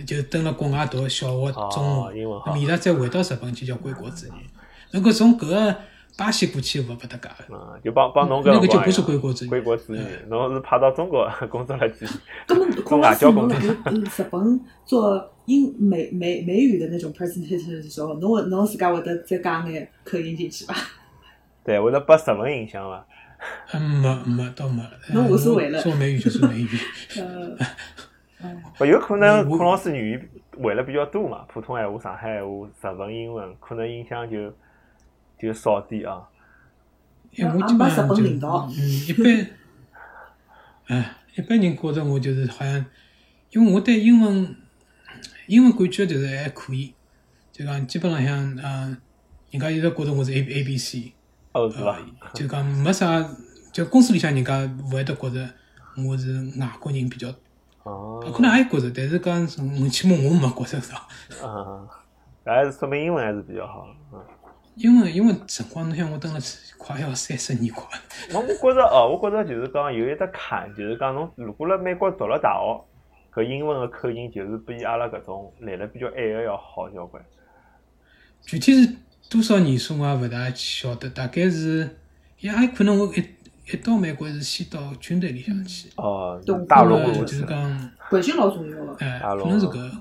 [0.05, 4.45] 就蹲辣国外读小学、中学，那么伊拉再回到日本就叫归国子女。
[4.91, 5.75] 那个从搿个
[6.17, 12.11] 巴西过去勿勿搭界个，就帮帮侬搿那个就不是归国子女，归国子女，侬是派到中国 工作了几么
[12.83, 20.75] 孔老师侬辣日本做英美美美语的那种 presentation 的时候，侬侬自家会得再加眼口音进去伐？
[21.63, 23.05] 对，会得拨日文影响伐？
[23.73, 24.83] 嗯，没没倒没。
[25.13, 25.81] 侬无所谓了。
[25.81, 26.67] 做美语就是美语。
[27.21, 27.57] 嗯。
[28.79, 30.29] 勿有可能孔老师语言
[30.61, 31.45] 会了比较多嘛？
[31.47, 34.51] 普通闲话、上海闲话、日文、英文，可能影响就。
[35.39, 36.27] 就少点 啊！
[37.31, 38.73] 因为我基本上就嗯，
[39.07, 39.47] 一般，
[40.87, 42.85] 哎，一般人觉着我就是好像，
[43.51, 44.55] 因为我对英文，
[45.47, 46.93] 英文感觉就是还可以，
[47.51, 48.97] 就讲基本浪向，嗯，
[49.51, 51.13] 人家一直觉着我是 A A B C，
[51.53, 51.99] 哦是吧？
[52.33, 53.23] 就讲没啥，
[53.71, 55.49] 就公司里向人家勿会得觉着
[56.05, 57.29] 我是外国人比较，
[57.83, 60.91] 哦，可能也觉着，但是讲起码我没觉着是
[61.45, 61.87] 啊，
[62.43, 63.95] 还是说明英文还是比较好，嗯。
[64.80, 66.39] 因为因为辰光，侬想我等了
[66.77, 67.86] 快要三十年快。
[68.34, 72.86] 我我觉着哦，我觉着就是讲有一只坎，就是讲侬如果辣美国读了大学，
[73.34, 77.21] 搿英文个口音就是比阿拉搿种来了比较晚个要好交关。
[78.41, 78.95] 具体是
[79.30, 81.97] 多少年数我也勿大晓得，大概是
[82.39, 83.21] 也可能我一
[83.73, 85.89] 一到美国是先到军队里向去。
[85.97, 88.95] 哦，大陆就是讲培训老重要个。
[89.05, 89.91] 哎，可能是搿。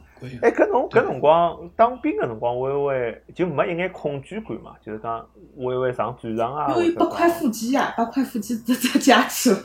[0.43, 4.73] 哎，搿侬搿辰光当兵个辰光，会勿会就没一眼恐惧感嘛？
[4.85, 5.21] 就是讲
[5.57, 6.69] 会勿会上战场啊？
[6.71, 9.59] 因为八块腹肌啊，八块腹肌直接加去了。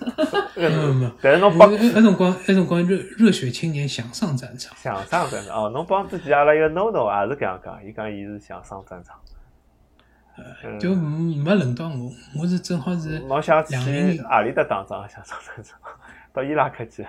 [0.56, 5.70] 没没没，但是侬帮那辰光那辰光热热血青年想上战场，想上战场哦。
[5.70, 9.16] 侬帮自己阿拉一个 NoNo 也是搿样讲，伊讲伊是想上战场。
[10.36, 13.20] 呃，就没轮到我，我是正好是。
[13.20, 15.08] 侬想去阿里搭打仗？
[15.08, 15.80] 想上战场？
[16.34, 17.06] 到伊拉克去？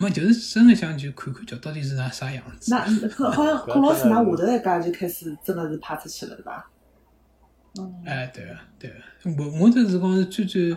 [0.00, 2.70] 没，就是真的想去看看，叫到底是哪啥样子。
[2.74, 6.70] 那可好像孔老师拿下头一家就开始真的是派出去了，对吧？
[7.78, 8.02] 嗯。
[8.06, 10.74] 哎，对个，对个，我我这辰光是最最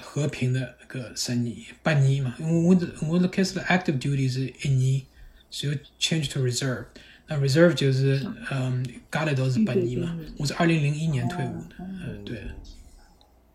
[0.00, 5.02] 和平的个十年八年嘛，因为我是我是开始了 active duty 是一年，
[5.50, 6.86] 随后 change to reserve，
[7.26, 12.42] 那 reserve 就是嗯加了一道是八年嘛，我是二零零一年退伍的，嗯，对。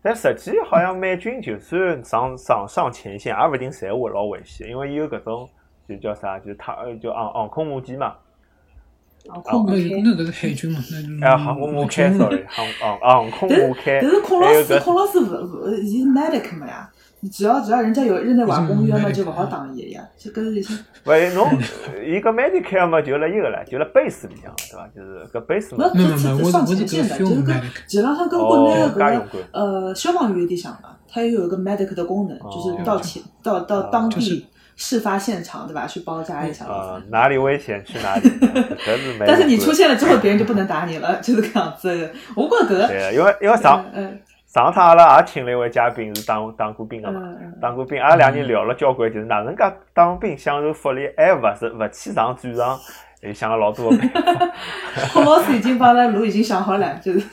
[0.02, 5.48] 但实际好像美军就算上上上前线，也勿一定侪会老危险，因为伊有搿种
[5.88, 8.14] 就叫啥，就他就航航空母舰嘛。
[9.28, 10.80] 航空母舰，那搿是海军嘛？
[11.22, 14.00] 哎，航空母舰，sorry，航航航空母舰。
[14.02, 16.90] 但是孔老师，孔老师勿勿，伊是 medic 嘛呀？
[17.30, 20.02] 只要只要人家有人在外公约嘛，就勿好打伊呀。
[20.18, 20.74] 就搿是一些。
[21.04, 21.48] 喂，侬
[22.04, 24.88] 伊个 Medicare 嘛，就辣伊个唻，就辣 base 里向，对伐？
[24.94, 25.90] 就是搿 base 嘛。
[25.94, 35.86] 没没没，我是我是搿 f 就是跟基本上跟国内个搿个呃消防员有点像嘛，它也有一个 medical 的功能，就是到前到到当地事发现场，对吧？
[35.86, 36.64] 去包扎一下。
[36.66, 38.28] 啊，哪里危险去哪里。
[39.24, 42.10] 但是你出现了之后，别人就不能打你了，就是搿样子。
[42.34, 42.88] 我觉着搿。
[42.88, 43.84] 对，因为因为上。
[44.52, 47.20] 上趟阿拉也请了一位嘉宾，是当当过兵的嘛，
[47.58, 49.62] 当过兵，阿拉两人聊了交关，就是哪能介
[49.94, 52.78] 当兵享受福利，还勿是勿去上战场，
[53.22, 54.20] 也想了老多办法。
[55.14, 57.26] 孔老师已经帮阿拉路已经想好了，就是，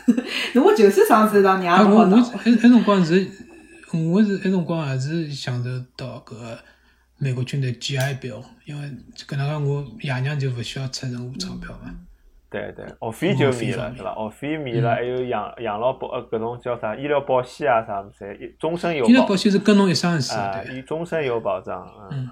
[0.63, 2.15] 我就算上次让娘我好我那
[2.45, 3.27] 那辰光是，
[3.91, 6.57] 我是那辰光还是享受到搿个
[7.17, 8.87] 美国军队 GI 表，因为
[9.27, 11.91] 搿能介我爷娘就勿需要出任何钞票嘛。
[12.49, 14.15] 对对，学费就免了，对伐？
[14.15, 19.09] 学费免了，还有养养老保呃搿种叫啥医疗保险啊啥物事，一终身有保。
[19.09, 22.29] 医疗保险是跟侬一生一世啊，终身有保障，嗯，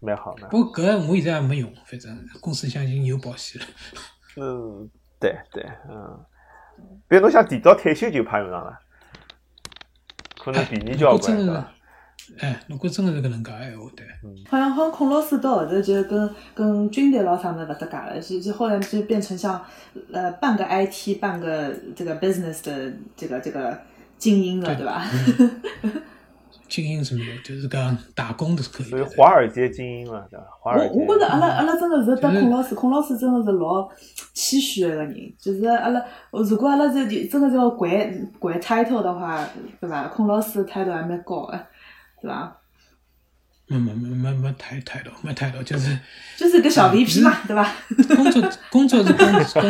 [0.00, 0.48] 蛮好蛮好。
[0.48, 3.68] 不过搿我现在还没用，反正公司向已经有保险了。
[4.36, 6.24] 嗯，对对，嗯。
[7.06, 8.78] 比如侬想提早退休就怕用上了，
[10.42, 11.70] 可能便宜交关对伐？
[12.38, 14.06] 哎，如果真的是搿能介闲话，对。
[14.48, 19.60] 好像好像孔老师到后头就跟跟军队佬啥么勿搭界了，就就后来就变成像
[20.12, 23.76] 呃半个 IT 半个这个 business 的这个这个
[24.16, 25.04] 精英了，对吧？
[26.68, 28.86] 精英是没有，就是讲打工的是可以。
[28.86, 30.46] 属于华尔街精英了，对吧？
[30.60, 30.94] 华尔街。
[30.94, 33.90] 我我觉着阿拉阿拉真的是得孔老师，孔老师真的是老
[34.32, 36.00] 谦虚一个人，就是阿拉
[36.30, 37.90] 如果阿拉是真的是要管
[38.38, 39.44] 管 title 的话，
[39.80, 40.06] 对吧？
[40.14, 41.66] 孔老师 title 还蛮高的。
[42.20, 42.56] 对吧？
[43.66, 45.96] 没没没没没太太多，没太多，就是
[46.36, 47.72] 就是个小 VP 嘛，对吧？
[48.16, 49.62] 工作工作是工工作，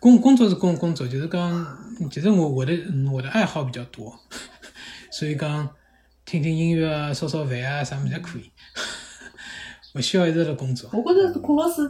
[0.00, 1.66] 工工作是工工作，就是刚，
[2.10, 2.72] 其实我我的
[3.12, 4.18] 我的爱好比较多，
[5.12, 5.68] 所以讲
[6.24, 8.50] 听听音乐啊，烧烧饭啊，啥么子可以。
[9.94, 10.90] 勿需要一直辣工作。
[10.92, 11.88] 我觉着孔老师，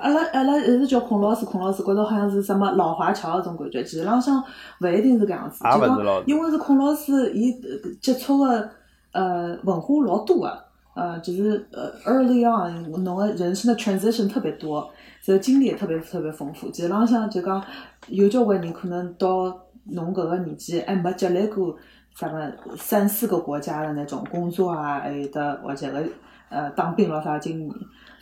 [0.00, 4.42] 阿拉阿拉一直叫孔老师，孔老师觉着好像是什么老华侨搿种感觉，其实浪向
[4.80, 5.62] 勿一定是搿样子。
[5.62, 7.54] 就讲，因为是孔老师，伊
[8.00, 8.66] 接触个
[9.12, 10.58] 呃文化老多个，
[10.94, 14.90] 呃，就是呃 early on，侬个人生的 transition 特别多，
[15.22, 16.70] 这经历也特别特别丰富。
[16.70, 17.62] 其实浪向就讲
[18.08, 21.76] 有交关人可能到侬搿个年纪还没积累过
[22.14, 26.02] 啥么三四个国家的那种工作啊，还有的或者个。
[26.54, 27.70] 呃，当兵了啥经验，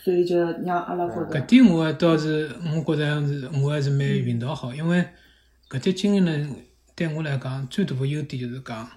[0.02, 1.38] 所以就让阿拉觉着。
[1.38, 5.04] 搿点我倒是，我觉着是，我还是蛮运道好，因为
[5.68, 6.56] 搿点经验呢，
[6.96, 8.88] 对我来讲最大的优点就是讲，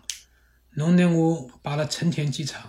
[0.76, 2.62] 侬拿我摆了成田机场，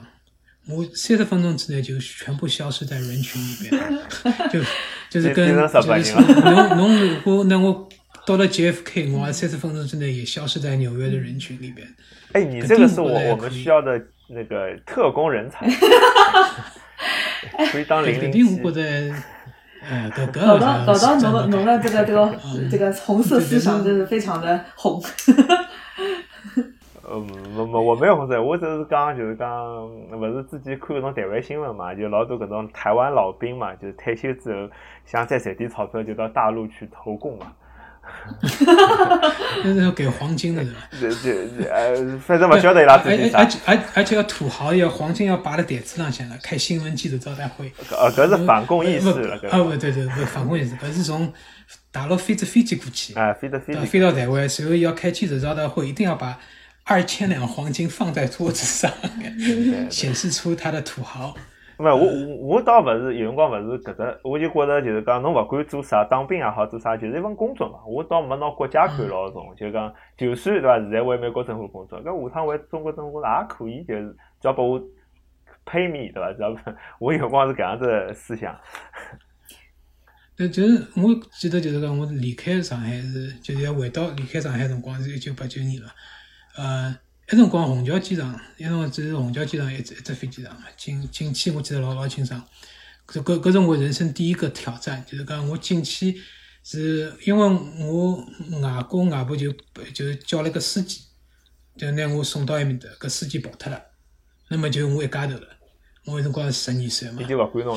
[0.69, 3.73] 我三十分钟之内就全部消失在人群里边，
[4.51, 4.61] 就
[5.09, 7.89] 就是跟就是侬侬如果拿我
[8.27, 11.87] 到了 JFK，我三十分钟之内也消失在纽约的人群里边。
[12.33, 14.05] 哎，你这个是我我们需要的。
[14.29, 15.66] 那个特工人才，
[17.72, 18.61] 可以当零零七。
[18.62, 19.14] 我觉得，
[19.89, 22.35] 哎，搞到搞到弄了弄了这个这个
[22.70, 25.01] 这个红色思想，真是非常的红。
[27.09, 29.49] 呃，没没，我没有红色，我只是讲就是讲，
[30.11, 34.68] 不是自己看那种台湾新闻嘛，就老多搿种台湾老兵嘛，就是退休之后
[35.05, 37.53] 想再赚点钞票，就到大陆去投共嘛。
[39.65, 40.89] 那是要给黄金的，对吧？
[41.01, 43.39] 这这呃，反正不晓得伊拉最近啥。
[43.39, 47.73] 而且而而且要土豪，要黄金要摆在台子上向了，开新闻记者招待会。
[47.91, 51.33] 呃，搿是反共意识了，啊不对对，不反共意识，搿是从
[51.93, 56.39] 大陆飞着飞机过去，啊飞着飞机飞到台湾，随后要开记者招待会，一定要把
[56.85, 58.93] 二千两黄金放在桌子上，
[59.91, 61.35] 显示出他的土豪。
[61.79, 67.85] 勿，我我我倒勿是有辰光勿是搿只，我就觉着就是讲侬勿管做啥，当兵也好做啥，就是一份工作嘛。
[67.87, 70.79] 我倒没拿国家看老重，就讲就算对伐？
[70.79, 74.81] 现在为美国政府工作，搿下趟为中国政府也可以，就是只要拨我
[75.66, 76.33] pay me 对伐？
[76.33, 76.57] 只要
[76.99, 78.59] 我有辰光是搿样子思想。
[80.39, 85.89] 但，就是我记得就是讲我离开上海是，就是要回到离开上海辰光是一九八九年了，
[86.57, 86.97] 呃。
[87.29, 90.66] 那辰光虹桥机场，那辰光只是虹桥机场一只一只飞机场嘛。
[90.77, 92.43] 进进去我记得老老清爽。
[93.07, 96.20] 搿搿搿是我人生第一个挑战，就是讲我进去
[96.64, 97.45] 是因为
[97.85, 98.16] 我
[98.61, 99.53] 外公外婆就
[99.95, 101.03] 就叫了个司机，
[101.77, 103.81] 就拿我送到埃面搭，搿司机跑脱了，
[104.49, 105.49] 那么就我一家头了。
[106.05, 107.22] 我那辰光十二岁嘛，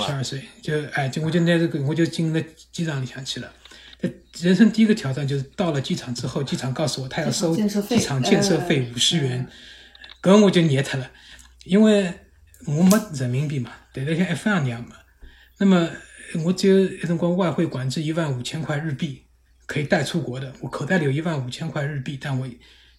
[0.05, 2.39] 十二岁就哎就我就拿这个我就进了
[2.71, 3.51] 机场里向去了。
[4.41, 9.45] 人生第一个挑战就是到了机场之后，机场告诉我他要收机场建设费五十元，
[10.21, 11.11] 搿我就捏他了，
[11.65, 12.13] 因为
[12.65, 14.85] 我没人民币嘛，对得像一分洋钿也没。
[15.57, 15.89] 那么
[16.45, 19.23] 我只有一辰光外汇管制一万五千块日币
[19.65, 22.57] 可以带出国的，我口袋里有一万五千块日币，但我一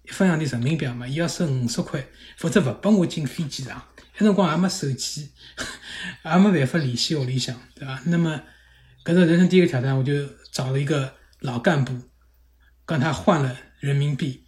[0.08, 2.04] 分洋钿人民币嘛，伊要收五十块，
[2.36, 3.82] 否则勿拨我进飞机场。
[4.18, 5.30] 那辰光也没手机，
[6.26, 8.02] 也没办法联系屋里向，对吧？
[8.04, 8.42] 那么
[9.02, 10.12] 搿是人生第一个挑战，我就。
[10.52, 11.94] 找了一个老干部，
[12.84, 14.44] 跟他换了人民币。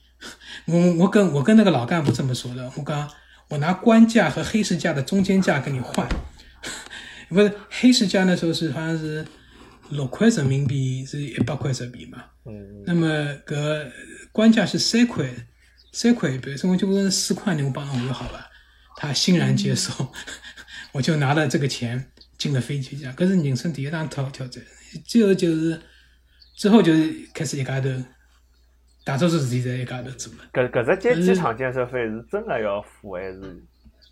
[0.66, 3.10] 我我跟我跟那个老干部这么说的，我讲
[3.48, 6.08] 我拿官价和黑市价的中间价跟你换，
[7.28, 9.26] 不是黑市价那时候是好像是
[9.90, 12.24] 六块人民币是一百块人民币嘛。
[12.46, 12.84] 嗯。
[12.86, 13.90] 那么个
[14.30, 15.28] 官价是三块，
[15.92, 18.48] 三块一百，所以我就问四块你我帮我就好了。
[18.96, 20.12] 他欣然接受，
[20.92, 24.62] 我就拿了这个钱进了飞机价，搿是人生第一趟挑挑战。
[25.04, 25.80] 最后就是
[26.54, 27.88] 之后就是开始一家头，
[29.04, 30.40] 大多数事体侪一家头做了。
[30.52, 33.64] 搿搿只建机场建设费是真个要付还是？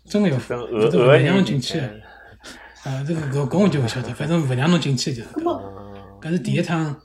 [0.05, 1.79] 真个要付，额额让侬进去。
[1.79, 5.29] 啊，这个搿搿我就勿晓得，反正勿让侬进去就是。
[5.29, 6.99] 搿是第一趟，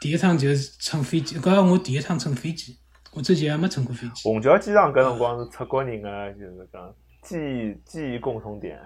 [0.00, 2.76] 第一趟就是乘飞机，搿我第一趟乘飞机，
[3.12, 4.22] 我之前还没乘过飞机。
[4.24, 8.78] 虹桥机场搿辰光是出国人个，就是讲记忆记忆共同点。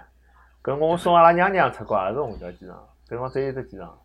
[0.63, 2.77] 搿我送阿拉娘娘出国也是虹桥机场，
[3.07, 3.99] 搿辰光只有一只机场。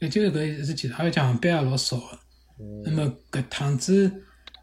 [0.00, 2.18] 哎，就是搿一只机场，而且航班也老少个。
[2.84, 4.08] 那么搿趟子，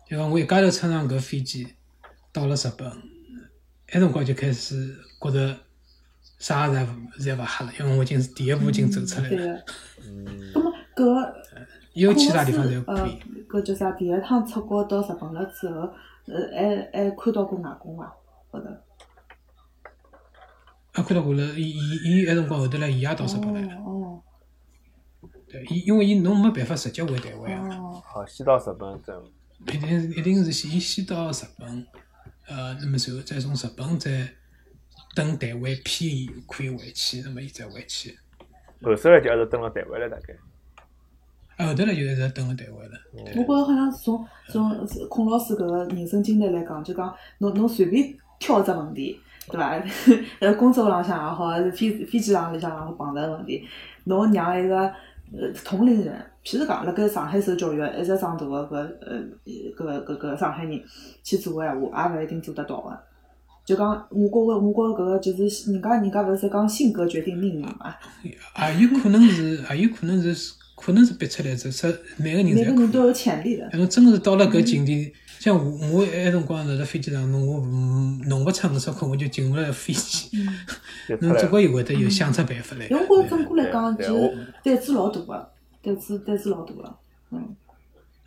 [0.08, 1.68] 就讲我一家头乘上搿飞机，
[2.32, 2.90] 到了日本，
[3.94, 5.58] 埃辰光就开始觉着。
[6.40, 6.84] 啥侪
[7.20, 9.64] 侪勿吓了，因为我已经是第一步已经走出来了。
[10.04, 10.26] 嗯。
[10.56, 11.34] 那么搿
[11.94, 13.20] 有其他地方侪可以。
[13.48, 13.92] 搿叫啥？
[13.92, 15.82] 第一趟出国到日本了之后，
[16.26, 18.12] 呃，还还看到过外公伐？
[18.50, 18.66] 后头。
[20.94, 21.44] 啊，看到过了。
[21.56, 23.76] 伊伊伊埃辰光后头来，伊也到日本来了。
[23.84, 24.24] 哦。
[25.52, 27.92] 对，伊因为伊侬没办法直接回台湾啊。
[28.06, 29.14] 好，先到日本再。
[29.74, 31.86] 一定一定是先先到日本，
[32.48, 34.28] 呃，那么随后再从日本再。
[35.14, 38.18] 等台湾便宜可以回去，那么伊再回去。
[38.82, 41.66] 后首来就一直等了台湾了，大概。
[41.68, 42.98] 后头来就一直等了台湾了。
[43.36, 49.84] 我觉着好像从从孔老师搿个人生经历来讲，就讲侬侬随便挑一只问题，对伐？
[50.40, 53.68] 呃，工作浪向也好，还是飞飞机上里向也好碰着问题，
[54.06, 54.94] 侬让一个呃
[55.64, 56.14] 同龄人，
[56.44, 59.18] 譬如讲辣盖上海受教育一直长大个搿呃
[59.78, 60.82] 搿搿搿上海人
[61.24, 63.00] 去做个闲话，也勿一定做得到个。
[63.64, 67.96] 就讲，我觉着，我觉着搿个就是人家，人家勿是讲性格决定命运嘛？
[68.24, 73.70] 也有可能是，也有可能是，可能是逼出来，只是每个人每个人都有潜力的。
[73.74, 77.60] 侬真个是到了搿境地，像我，我埃辰光辣辣飞机上，侬我
[78.28, 80.30] 弄勿出五十块，我就进勿了飞机。
[81.20, 82.86] 侬总归会得有想出办法来。
[82.86, 84.32] 因为我总过来讲，就
[84.64, 86.96] 胆子老大个，胆子胆子老大个，
[87.32, 87.56] 嗯。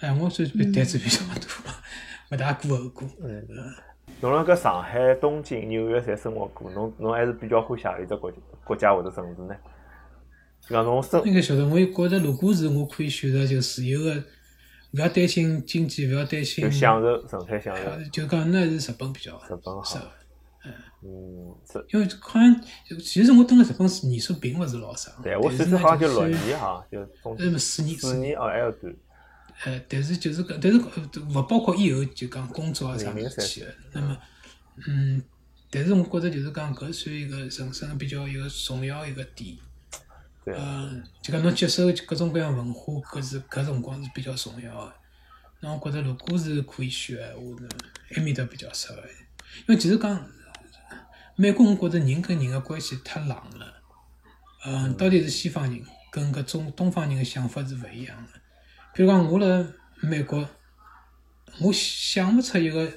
[0.00, 1.36] 哎，我算胆子比较大，
[2.32, 3.08] 勿大过后果。
[3.22, 3.46] 嗯。
[4.20, 8.32] 侬辣搿上海、东京、纽约侪生活过，侬侬还是比较欢喜何里只国
[8.64, 9.54] 国家或者城市呢？
[10.60, 14.24] 就讲侬生应该晓得，我觉着如果是我可以选择，就自由个，
[14.94, 18.10] 勿要担心经济，勿要担心，就享受纯粹享受。
[18.10, 19.98] 就讲那是日本比较好日本好。
[20.64, 20.72] 嗯
[21.06, 21.54] 嗯，
[21.92, 22.64] 因为好像
[22.98, 27.06] 其实我蹲辣日本年数并勿是老长，对我岁数好像就六年哈，就
[27.38, 28.94] 那么四年四年哦还要短。
[29.64, 33.66] 呃，但是就是个，但是勿包括以后就讲工作啊啥事体个。
[33.92, 34.16] 那么，
[34.88, 35.22] 嗯，
[35.70, 39.56] 但是我觉着就是讲搿算一个人生比较一个重要一个点。
[40.46, 44.94] 呃，就讲侬接受各种各样文化，搿是搿辰光是比较重要的。
[45.60, 47.68] 那我觉着如果是可以选闲话呢，
[48.14, 49.00] 埃面搭比较适合。
[49.66, 50.28] 因为其实讲
[51.36, 53.82] 美国，我觉着人跟人个关系太冷了。
[54.66, 58.32] 嗯，到底是西方人跟搿种东方人个想法是勿一样个。
[58.92, 59.66] 比如讲，我辣
[60.02, 60.46] 美国，
[61.60, 62.92] 我想勿出一个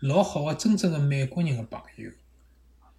[0.00, 2.10] 老好个真正个美国人个朋友。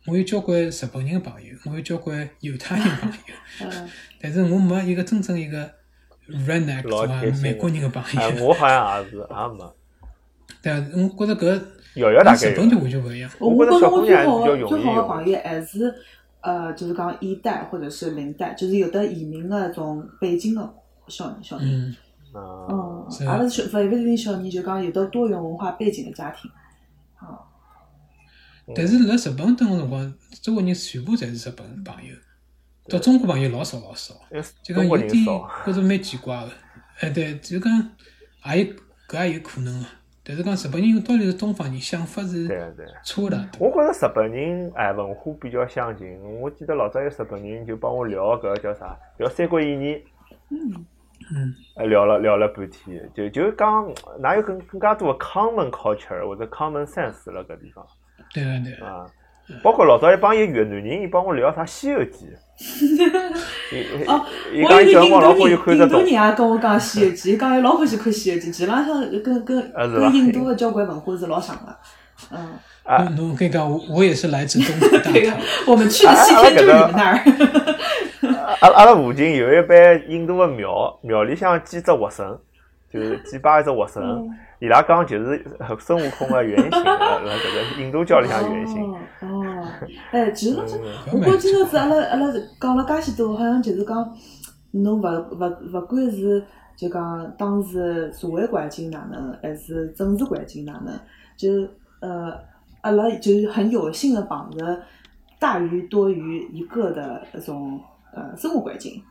[0.06, 3.68] 我有交关日本人个朋友，我有交关犹太人朋友，
[4.20, 5.70] 但是我没一个真正一个
[6.30, 8.45] redneck 是美国人的朋友。
[8.45, 9.26] 我好像也是，也
[9.58, 9.74] 没。
[10.62, 10.86] 对啊，
[11.18, 11.56] 我觉着搿
[11.95, 13.32] 日本就完全勿一样。
[13.39, 15.93] 我觉着我最好最好个朋友还是
[16.41, 20.74] 呃，就是讲一代或者是零代，就是有的移民个种北京的
[21.08, 21.95] 小小人。
[22.36, 26.51] 嗯，阿拉是小，勿勿一定小人，就讲有的多元文化背景的家庭，
[27.22, 27.39] 哦。
[28.76, 32.16] 但是辣日本蹲个辰光，中国人全部侪是日本朋友，
[32.88, 34.14] 到中国朋友老少老少，
[34.64, 36.51] 就讲有点觉着蛮奇怪个。
[37.01, 37.72] 哎，对，就讲
[38.45, 38.74] 也有
[39.09, 39.86] 搿也有可能个。
[40.24, 42.47] 但是讲日本人到底是东方人，想法是
[43.03, 43.38] 差勿大。
[43.59, 46.18] 我觉着日本人哎文化比较相近。
[46.39, 49.95] 我记得老早有日本人就帮我聊搿个叫啥，聊《三国演义》。
[50.49, 50.86] 嗯。
[51.34, 51.55] 嗯，
[51.89, 53.89] 聊了聊了半天，就就讲
[54.20, 57.86] 哪有更更加多的 common culture 或者 common sense 了搿地方。
[58.34, 59.06] 对个对啊。
[59.62, 62.28] 包括老早一帮一越南人，伊帮我聊啥《西游记》。
[64.08, 64.26] 哦，
[64.56, 71.78] 我有印度人，印度人也跟我讲《西游记》，讲伊老欢喜看《西游记》，基本上跟跟跟印度的交关文化是老像的。
[72.32, 72.40] 嗯。
[72.84, 75.40] 啊，侬可以讲我我也是来自东北大唐。
[75.68, 77.20] 我们去的西天就是你们那儿。
[78.62, 82.26] 阿阿拉附近有一般印度的庙，庙里向几只活神，
[82.92, 84.02] 就是祭拜一只活神。
[84.64, 85.45] 伊拉讲就是
[85.78, 88.93] 孙悟空的原型，呃，这个印度教里向原型。
[89.20, 89.68] 哦，
[90.09, 92.28] 哎，其实我觉今朝子阿拉阿拉
[92.61, 94.09] 讲了介许多，好像就是讲
[94.72, 96.41] 侬勿勿勿管是
[96.78, 100.97] 就讲当时社会环境哪能，还是政治环境哪能，
[101.36, 101.68] 就
[101.99, 102.34] 呃
[102.80, 104.82] 阿拉就很有幸的碰着。
[105.39, 107.78] 大于多于一个的那种
[108.14, 109.03] 呃生活环境，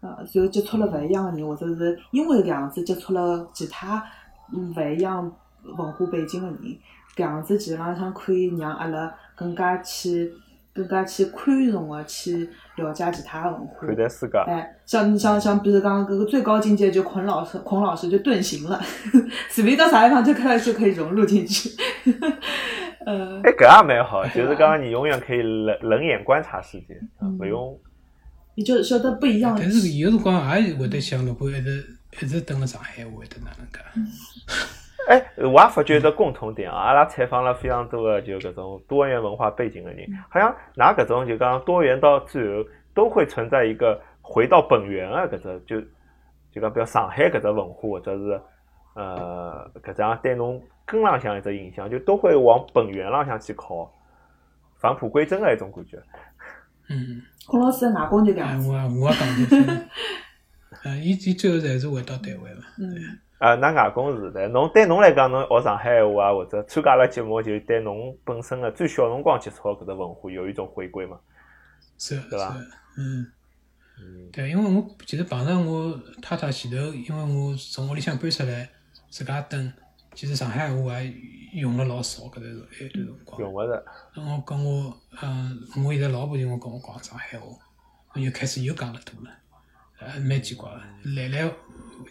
[0.00, 4.04] 呃，就接触了勿一样的人，或者是因为搿样子接触了其他
[4.52, 5.30] 勿一样
[5.62, 6.58] 文化背景的人，
[7.16, 10.32] 搿样子其实浪向可以让阿拉更加去
[10.72, 13.86] 更加去宽容的去了解其他的文化。
[13.86, 14.38] 看待世界。
[14.46, 18.80] 哎，像你像像比如讲搿个最高境界就孔老师，孔老师就遁形了，
[19.50, 21.70] 随便到啥地方就开始就可以融入进去。
[23.04, 27.00] 呃，哎，搿也蛮好，就是讲你永远可以冷冷眼观察世界，
[27.40, 27.78] 勿用。
[28.54, 29.56] 你就晓得不一样。
[29.58, 33.78] 但是有辰光也会得想，如果一直一直蹲辣上海，会得哪能介？
[35.08, 45.80] 哎，我也发觉一个共同点啊，阿拉采访了非常多的就搿种多元文化背景的人，好像拿搿种就讲多元到最后都会存在一个回到本源啊，搿只就
[46.52, 48.40] 就讲比如上海搿只文化或者是
[48.94, 53.90] 呃搿只对侬根浪向一只影响，就都会往本源浪向去靠，
[54.78, 55.96] 返璞归真的一种感觉。
[56.90, 58.70] 嗯，孔老师的外公就搿哎，样子。
[58.70, 59.28] 我也我也讲
[59.64, 59.74] 过，
[60.84, 62.62] 嗯，伊伊最后还是回到台湾了。
[62.78, 71.18] 嗯，啊，㑚外公是的，侬对侬来讲，侬学上海闲话啊，或者参加了节目，就对侬本身的最小辰光接触的搿只文化有一种回归嘛？
[71.98, 73.32] 是的，对吧是的，嗯。
[74.00, 78.70] 嗯，对，因为我其实碰着我太太前头，因为我从屋里向搬出来
[79.10, 79.72] 自家蹲，
[80.14, 81.12] 其实上海话也
[81.54, 83.40] 用了老少搿段一段辰光。
[83.40, 83.84] 用勿着。
[84.14, 87.46] 我跟我嗯，我现在老婆就我跟我讲上海话，
[88.14, 89.30] 我就开始又讲了多了，
[90.00, 90.80] 呃，蛮奇怪的，
[91.16, 91.50] 来来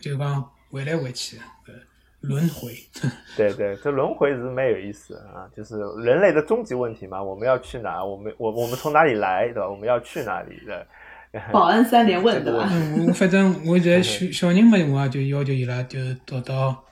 [0.01, 1.73] 就讲回来回去，呃，
[2.21, 2.73] 轮回。
[3.37, 8.03] 对对，这轮回是蛮有意思的啊，就是人类的终极问题嘛，我们要去哪？
[8.03, 9.69] 我们我我们从哪里来，对吧？
[9.69, 10.85] 我们要去哪里的？
[11.51, 12.69] 保安三连问，对吧？
[13.13, 16.83] 反正我现在小小人嘛，我也就要求伊拉就读到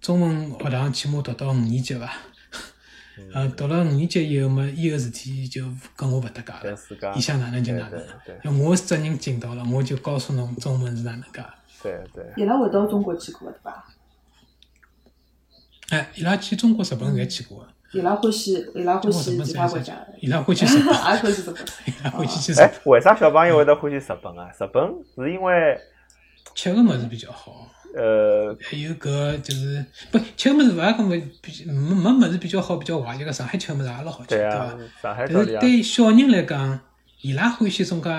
[0.00, 2.10] 中文学堂，起码读到五年级伐。
[3.32, 6.60] 呃，读了五年级以后嘛，以后事体就跟我勿搭界了。
[6.62, 11.44] 跟自家伊想哪能就哪能对对，要我责任尽到了，我就告诉侬中文是哪能介。
[11.82, 13.84] 对对，伊拉会到中国去过的，对吧？
[15.90, 21.56] 哎，伊拉去中国、日本侪去过的，伊拉欢喜，伊拉欢喜本其他国家，伊拉欢喜日本，也欢喜日本。
[21.86, 24.50] 伊拉欢喜去日哎本。，为啥小朋友会得欢喜日本啊？
[24.50, 25.78] 日本是因为
[26.54, 36.80] 吃个物事比较好，呃，还有搿就是不吃个物事勿也讲勿比没没物事比较好比较坏，就讲上海吃个物事也老好吃，对伐啊？，上海但是对小人来讲，
[37.22, 38.10] 伊拉欢喜种介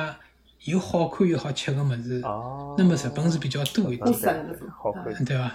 [0.66, 4.08] 又好看又好吃个物事，哦，那么日本是比较多一点，
[4.72, 5.26] 好看。
[5.26, 5.52] 对伐？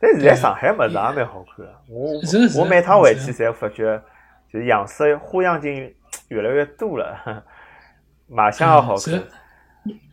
[0.00, 4.02] 但现在上海物事也蛮好看个，我是是我每趟回去是侪发觉，
[4.52, 5.94] 就是样式花样镜
[6.28, 7.42] 越来越多了，
[8.28, 9.22] 卖相也好看。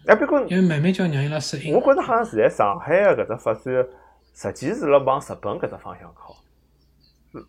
[0.10, 1.82] 哎，不过因为慢慢叫让伊拉适应我。
[1.82, 3.64] 觉着好像现在上海个搿只发展，
[4.34, 6.36] 实际是辣往日本搿只方向靠。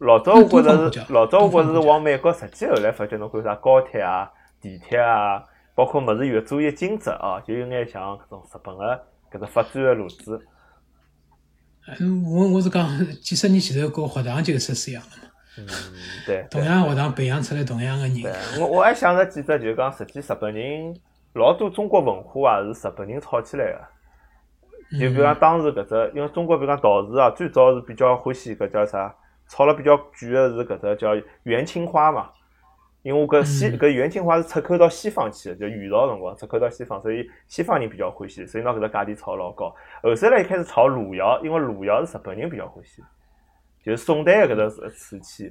[0.00, 4.30] 老早我觉着是，老早我觉着是往美国，实际后来发觉侬看啥高铁啊、
[4.60, 5.42] 地铁啊，
[5.74, 8.84] 包括物事越做越精致啊，就有眼像搿种日本个
[9.32, 10.38] 搿只发展的路子。
[11.98, 12.86] 嗯，我我是讲
[13.22, 15.66] 几十年前头搞学堂就是这样的嘛，嗯，
[16.26, 16.46] 对。
[16.50, 20.94] 同样学堂培养出来同样的对人。，我我还想着几只，就是讲实际日本人
[21.34, 24.98] 老多中国文化啊是日本人炒起来个。
[24.98, 29.14] 就比如讲当时搿只，因为中国比如讲陶瓷啊，最早是比较欢喜搿叫啥，
[29.46, 31.10] 炒了比较贵个是搿只叫
[31.44, 32.30] 元青花嘛。
[33.02, 39.74] 因为我搿西嗯搿元青花是出口到西方去的，就元朝辰光出口到西方，所以西方人比较欢喜，所以拿搿只价钿炒老高。
[40.02, 43.00] 后头来一开始炒汝窑，因为汝窑是日本人比较欢喜，
[43.82, 45.50] 就是宋代的搿只瓷器。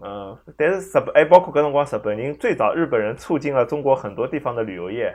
[0.00, 5.14] 嗯，但是日本哎，包括搿辰光日本人最早日本人促进了中国很多地方的旅游业，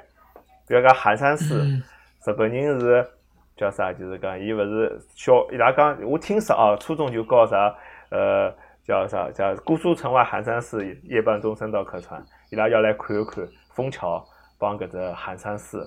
[0.67, 1.83] 比如讲寒山寺，嗯
[2.25, 3.07] 日本人是
[3.55, 3.91] 叫啥？
[3.91, 7.75] 就是讲伊勿是小，伊拉讲我听说啊，初中就教啥
[8.11, 8.53] 呃
[8.83, 14.23] 叫啥叫姑苏城外寒山寺，夜半钟声到客船，伊拉要来看一看枫桥
[14.57, 15.85] 帮搿只寒山寺，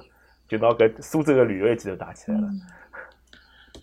[0.48, 2.48] 就拿搿苏州的旅游业记头打起来了。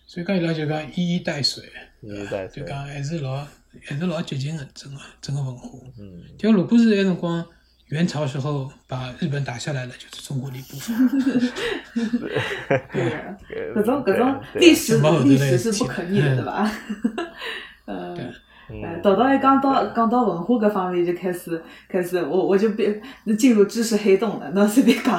[0.06, 1.64] 所以讲伊拉就讲一衣带水，
[2.02, 3.46] 一代就讲还是老
[3.86, 5.70] 还是老接近的整个整个文化。
[6.00, 7.46] 嗯，就如果是那辰光
[7.88, 11.10] 元朝时候把日本打下来了，就是中国的一部分。
[12.94, 13.38] 对的，
[13.76, 16.72] 搿搿种各种对历史什么历史是不可逆的，对吧？
[17.86, 18.16] 嗯。
[18.16, 18.34] 对呃，
[18.70, 23.02] 嗯豆豆一讲到讲到文化搿方面，就开始开始，我我就变
[23.38, 24.52] 进入知识黑洞了。
[24.54, 25.18] 那随便讲，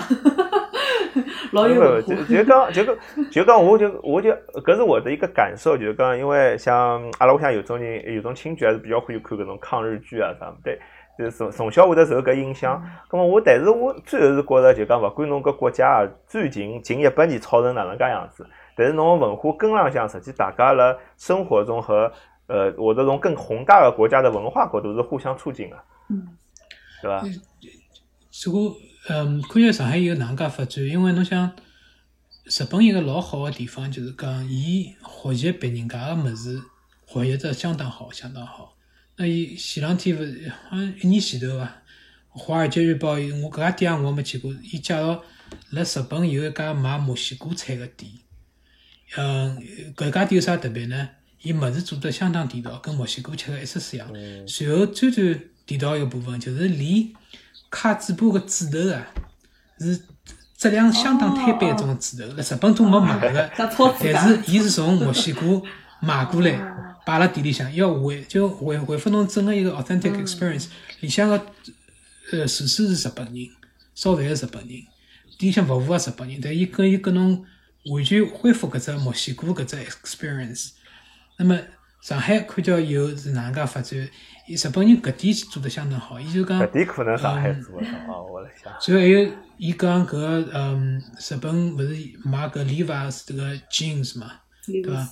[1.52, 2.22] 老有文就化。
[2.24, 2.96] 就讲就讲
[3.30, 4.30] 就讲，我就我就
[4.64, 10.78] 搿是我的一个感受，就是讲，因为像阿拉屋里向有种人，有种亲戚还是比较欢喜看搿种抗日剧啊啥么对，
[11.18, 12.82] 就是从从小会得受搿影响。
[13.11, 18.46] 咁么我，但是我最后是觉着，就讲勿管侬搿国家啊，最近近一百年炒成哪能介样子，
[18.76, 22.11] 但是侬文化根浪向，实际大家辣生活中和
[22.46, 25.76] 呃，或者从更宏大的国家的文化角度是互相促进的，
[26.09, 26.26] 嗯，
[27.02, 27.22] 对伐？
[28.46, 28.72] 如果
[29.11, 31.56] 嗯，看见上海有哪能介发展，因为侬想，
[32.44, 36.61] 日本一个老好个地方就是讲，伊学习别人家个物事，
[37.06, 38.76] 学习得相当好，相当好。
[39.16, 41.64] 那伊前两天勿是好像一年前头伐，
[42.38, 45.24] 《华尔街日报》我搿家店我没去过，伊介绍
[45.70, 48.12] 辣日本有一家卖墨西哥菜个店。
[49.16, 49.59] 嗯，
[49.96, 51.09] 搿家店有啥特别呢？
[51.40, 54.06] 伊物事做得相当地道，跟墨西哥吃个一式一样。
[54.46, 57.11] 随后最最地道一个部分就是连
[57.70, 59.06] 卡嘴巴个纸头啊，
[59.78, 60.02] 是
[60.56, 63.50] 质量相当摊板一种纸头，辣日本都没买个。
[63.56, 65.62] 但是伊是从墨西哥
[66.00, 66.58] 买过来，
[67.04, 70.66] 摆辣店里向，要回就回回复侬整个一个 authentic experience。
[71.00, 71.36] 里向个
[72.32, 73.48] 呃厨师是日本人，
[73.94, 74.68] 烧饭是日本人，
[75.38, 77.44] 店里向服务个日本人，但伊跟伊跟侬
[77.90, 80.70] 完全恢复搿只墨西哥搿只 experience。
[81.36, 81.58] 那么
[82.02, 84.08] 上海看叫有是哪能介发展？
[84.49, 86.59] 伊日本人搿点做得相当好，伊就讲。
[86.62, 88.72] 搿点可能上海做得好，我来想。
[88.80, 91.94] 所以还有伊讲搿个嗯，日本勿是
[92.24, 94.32] 买搿 Levi's 这个 jeans 嘛，
[94.66, 95.09] 对伐？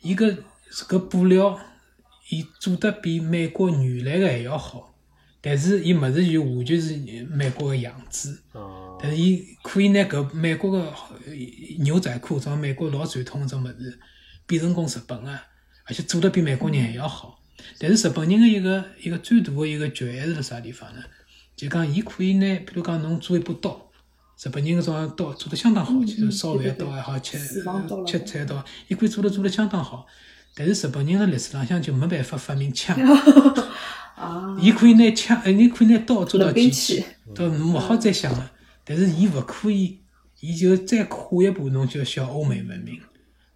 [0.00, 0.36] 伊搿
[0.72, 1.56] 搿布料，
[2.30, 4.92] 伊做得比美国原来个还要好，
[5.40, 6.96] 但是伊物事就完全是
[7.30, 8.42] 美国个样子。
[8.52, 8.98] 哦。
[9.00, 10.92] 但是伊可以拿搿美国个
[11.78, 13.98] 牛仔裤，种美国老传统种物事，
[14.46, 15.38] 变成功日本个。
[15.84, 17.41] 而且做得比美国人还要好，
[17.78, 21.02] 但是日本人的一个一个最大的一个局限是辣啥地方呢？
[21.54, 23.90] 就讲伊可以拿，比如讲侬做一把刀，
[24.42, 27.38] 日本人搿种刀做得相当好，就是烧饭刀也好，切
[28.06, 30.06] 切菜刀，伊可以做得做得相当好。
[30.54, 32.96] 但是日本人的历史浪向就没办法发明枪，
[34.60, 37.04] 伊可以拿枪，伊可以拿刀做到极致，
[37.34, 38.52] 到勿好再想了。
[38.84, 40.00] 但是伊勿可以，
[40.40, 43.00] 伊就再跨一步，侬就要小欧美文明，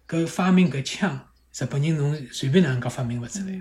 [0.07, 1.26] 搿发明搿枪。
[1.59, 3.51] 日本人侬随便哪能介发明勿出来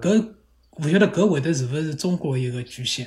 [0.00, 0.32] 个，搿
[0.78, 3.06] 勿晓得搿会得是勿是中国一个局限？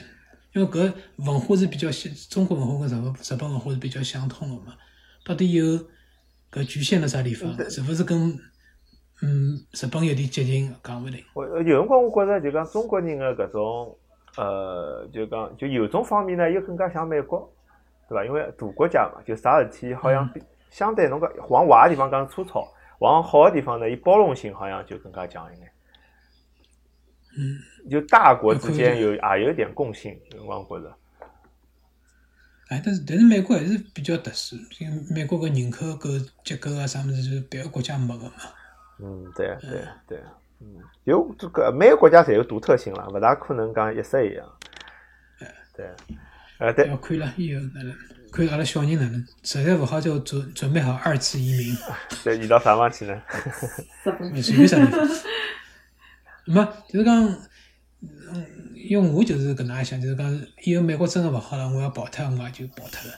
[0.54, 4.76] 因为搿文化是比较相，中国文化跟日本日本文化是比较相通个嘛。
[5.26, 5.66] 到底有
[6.52, 7.52] 搿局限辣啥地方？
[7.72, 8.38] 是勿是跟
[9.24, 10.72] 嗯日本有点接近？
[10.84, 11.24] 讲勿定。
[11.34, 13.98] 我有辰光我觉着就讲中国人个搿种
[14.38, 17.52] 呃，就讲就有种方面呢，又更加像美国，
[18.08, 18.24] 对伐？
[18.24, 20.30] 因为大国家嘛，就啥事体好像
[20.70, 22.72] 相对侬讲往坏个地方讲粗糙。
[23.00, 25.72] 往好的地方呢，伊包容性好像就更加强一点。
[27.38, 30.98] 嗯，就大国之间有也有点共性，我觉着。
[32.70, 36.10] 哎，但是但是美国还是比较特殊，因为美国个人口构
[36.44, 38.34] 结构啊啥么子是别个国家没个嘛。
[39.00, 40.20] 嗯，对对对，
[40.60, 44.52] 嗯，有这个每个国家侪有独特性了，勿大可能讲一式一样。
[45.40, 45.90] 哎，对，
[46.58, 46.88] 呃，对。
[46.88, 47.96] 要看了以后哪能？
[48.32, 51.78] 看阿拉小人哪能，实在勿好就准准备好二次移民。
[52.24, 53.22] 对，移到啥方去呢？
[54.42, 55.08] 随便啥地方。
[56.46, 57.24] 没， 就是讲，
[58.02, 63.18] 嗯，因为我就是搿能样想，就是讲，以后美国真个勿好了，我要跑脱，我也就跑脱了。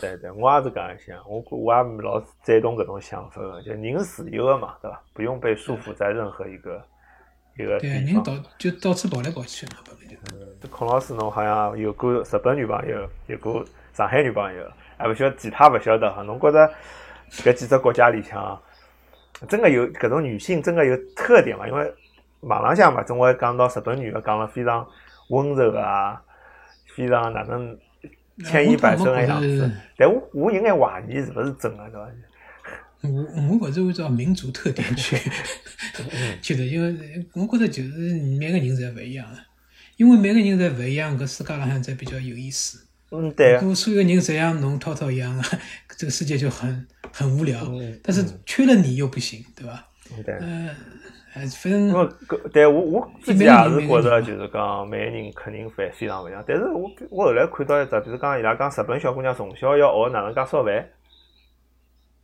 [0.00, 5.02] 对对，我也是搿样想，我我也老赞同搿种想法个，就人是自由个嘛，对伐？
[5.12, 6.84] 不用被束缚在任何一个
[7.56, 10.16] 一个对，人到就到处跑来跑去嘛，本来就。
[10.36, 13.64] 嗯，孔老师侬好像有过日本女朋友，有过。
[13.98, 14.62] 上海女朋友，
[14.96, 16.22] 还勿晓得其他勿晓得哈。
[16.22, 16.72] 侬觉着
[17.32, 18.62] 搿几只国家里向，
[19.48, 21.66] 真个有搿种女性真个有特点伐？
[21.66, 21.92] 因为
[22.42, 24.86] 网浪向嘛，总会讲到日本女个讲了非常
[25.30, 26.22] 温柔啊，
[26.94, 27.76] 非常哪能
[28.44, 29.68] 千依百顺个样子。
[29.96, 32.08] 但我我有眼怀疑是勿是真个，对伐？
[33.02, 35.16] 我我勿是按照民族特点去
[36.40, 39.38] 去的，因为我觉着就是每个人侪勿一样个，
[39.96, 42.84] 因为每个人侪勿一样，搿世界浪向才比较有意思。
[43.10, 43.54] 嗯，对。
[43.54, 45.44] 如果所有人像侬涛涛一样啊，
[45.96, 47.58] 这个世界就很很无聊。
[48.02, 49.86] 但是缺了你又不行，对吧？
[50.24, 50.34] 对。
[50.40, 50.68] 嗯，
[51.34, 51.90] 哎，反正。
[51.92, 52.04] 我，
[52.52, 56.44] 对我我自己也是觉着，就是讲每个人肯定非非常勿一样。
[56.46, 60.88] 但是我我后来看到一只，比如讲伊拉讲日本小姑娘从小要学哪能介烧饭，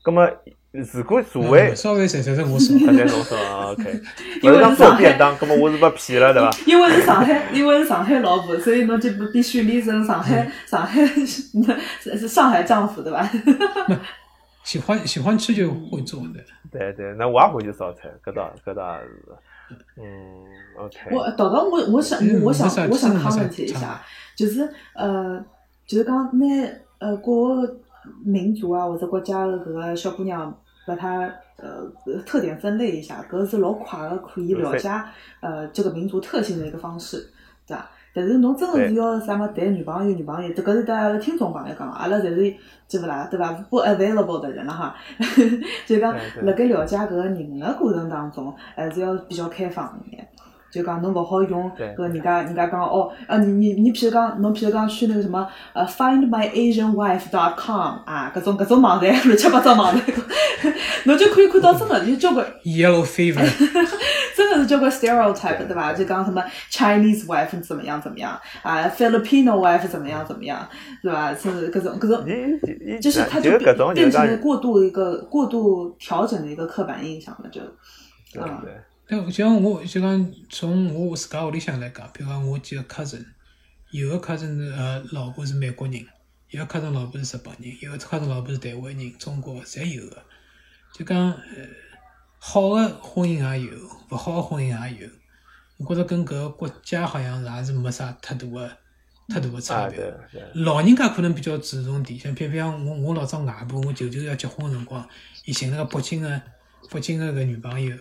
[0.03, 0.29] 咁么。
[0.75, 4.01] 如果作为稍微实实在我烧，在侬烧，OK。
[4.43, 6.51] 因为是做便当，葛么我是被骗了，对伐？
[6.67, 13.31] 因为是上海，因为是上海老婆，所以侬就不必须练成上海，上海是是上海丈夫，对伐？
[14.65, 16.41] 喜欢喜欢吃就会做的。
[16.73, 19.77] 对对，那我也会去烧菜，搿倒搿倒是。
[19.97, 20.05] 嗯
[20.77, 20.99] ，OK。
[21.13, 24.03] 我导导，我我想我想我想 comment 一下，
[24.35, 25.41] 就是呃，
[25.87, 26.47] 就是讲拿
[26.99, 27.77] 呃各个
[28.25, 30.53] 民族啊或者国家的搿个小姑娘。
[30.87, 31.89] 把它呃
[32.27, 34.89] 特点分类一下，搿是老快个可以了解
[35.41, 37.31] 呃这个民族特性的一个方式，
[37.67, 37.91] 对伐？
[38.17, 42.55] 但是侬真的是要啥么谈女朋友女朋友，这搿是对阿拉听众朋友讲，阿拉侪是
[42.87, 43.51] 记勿啦，对伐？
[43.69, 44.95] 不 available 的人了哈，
[45.85, 50.29] 就讲辣盖了解搿个人的过程当中，还是要比较开放一点。
[50.75, 60.03] 就讲侬勿好用搿人家人家讲哦，呃，你你你，譬如讲侬譬如讲去那个什么呃，findmyasianwife.com 啊，搿种搿种网站 乱七八糟网站，
[61.07, 63.39] 侬就可以看到真的就交关 yellow fever，
[64.37, 65.93] 真的是交关 stereotype 对伐？
[65.95, 70.69] 就讲什么 Chinese wife 怎么样怎么样啊，Filipino wife 怎么样怎么样，
[71.03, 71.33] 对伐？
[71.35, 72.25] 是搿种搿种，
[73.01, 73.57] 就是它就
[73.95, 77.61] 变成了过度一个过度调整的一个刻板印象了，就
[78.41, 78.51] 嗯。
[79.07, 83.23] 但像我就讲从我自家屋里向来讲，比如讲我几个 cousin，
[83.91, 86.07] 有个 cousin 是呃老婆是美国人，
[86.49, 90.23] 有个 cousin 老婆是日本人，有个 cousin 老婆是台湾人，中国侪有个。
[90.95, 91.67] 就讲呃
[92.39, 93.73] 好的婚姻也有，
[94.11, 95.09] 勿好的婚姻也有。
[95.77, 98.79] 我觉着跟搿个国家好像也是没啥太大的
[99.29, 100.15] 太大的差别。
[100.55, 105.07] 老人家可能比较注重点，像比方我我老早外婆我舅舅要结婚个辰光，
[105.45, 106.41] 伊寻了个北京个
[106.91, 107.95] 北京个个女朋友。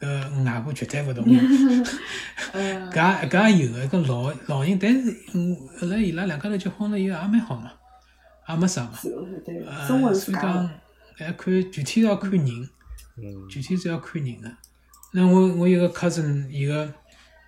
[0.00, 1.36] 呃，外婆绝对勿同意，
[2.92, 7.72] 搿搿也有个，搿老老人，但是嗯，后来伊拉两家头结婚了以后也蛮好嘛，
[8.48, 8.92] 也没啥嘛。
[9.66, 10.70] 呃，所以讲，
[11.16, 12.46] 还看具体要看人，
[13.50, 14.48] 具体是要看人个。
[15.12, 16.94] 那我我有个 cousin，一个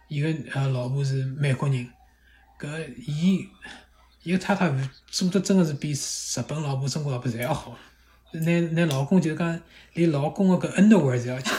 [0.08, 1.86] 一个呃老婆是美国人，
[2.58, 2.68] 搿
[3.06, 3.46] 伊
[4.24, 4.72] 伊个太太
[5.06, 7.78] 做得真个是比日本老婆、中国老婆侪要好。
[8.32, 9.60] 那那老公就是讲，
[9.94, 11.50] 连老公个搿 underwear 侪要去。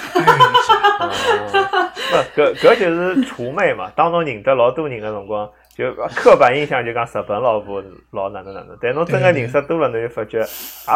[2.36, 3.92] 不，搿搿就是除魅嘛。
[3.96, 8.78] 当侬认得老多人个辰光，就刻板印象就讲日本老婆老哪能哪能。
[8.82, 10.46] 但侬真个认识多了，侬就发觉也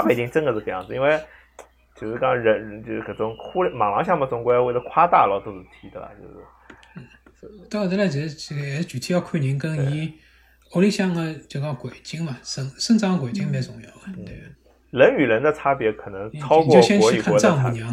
[0.05, 0.93] 勿一定真个是搿样子。
[0.93, 1.19] 因为
[1.95, 6.09] 就是讲人就是搿种夸网浪向嘛，总归会得夸大老多事体，对伐？
[6.15, 6.35] 就是。
[7.69, 10.11] 到后头来，就就还是具体要看人跟伊
[10.73, 14.35] 屋里向个就讲环境嘛，生生长环境蛮重要个，对。
[14.97, 17.83] 人与人的差别可能超过国与国的差别。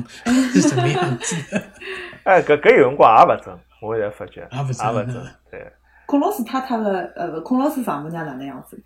[0.53, 1.37] 是什么样子？
[2.25, 5.23] 哎，搿搿有辰光也勿准，我现在发觉也勿准。
[5.51, 5.73] 对。
[6.07, 8.81] 孔老师太太的呃，孔老师丈母娘哪能样子？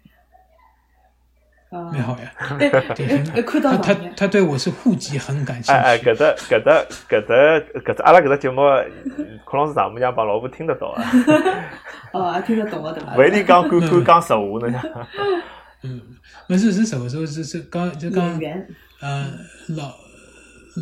[1.69, 2.33] 蛮好呀。
[3.35, 5.73] 哎， 看到他他对我是户籍很感兴趣。
[5.73, 6.71] 哎哎，搿只搿只
[7.09, 7.33] 搿只
[7.81, 8.63] 搿只阿拉搿只节目，
[9.45, 11.03] 孔老师丈母娘帮老婆听得到啊。
[12.13, 13.15] 哦，也听得懂个对伐？
[13.17, 14.83] 勿一定讲敢敢讲实话呢。
[15.83, 16.01] 嗯。
[16.49, 17.27] 不是是什么时候？
[17.27, 18.41] 是是刚就刚
[19.01, 19.33] 呃
[19.77, 19.95] 老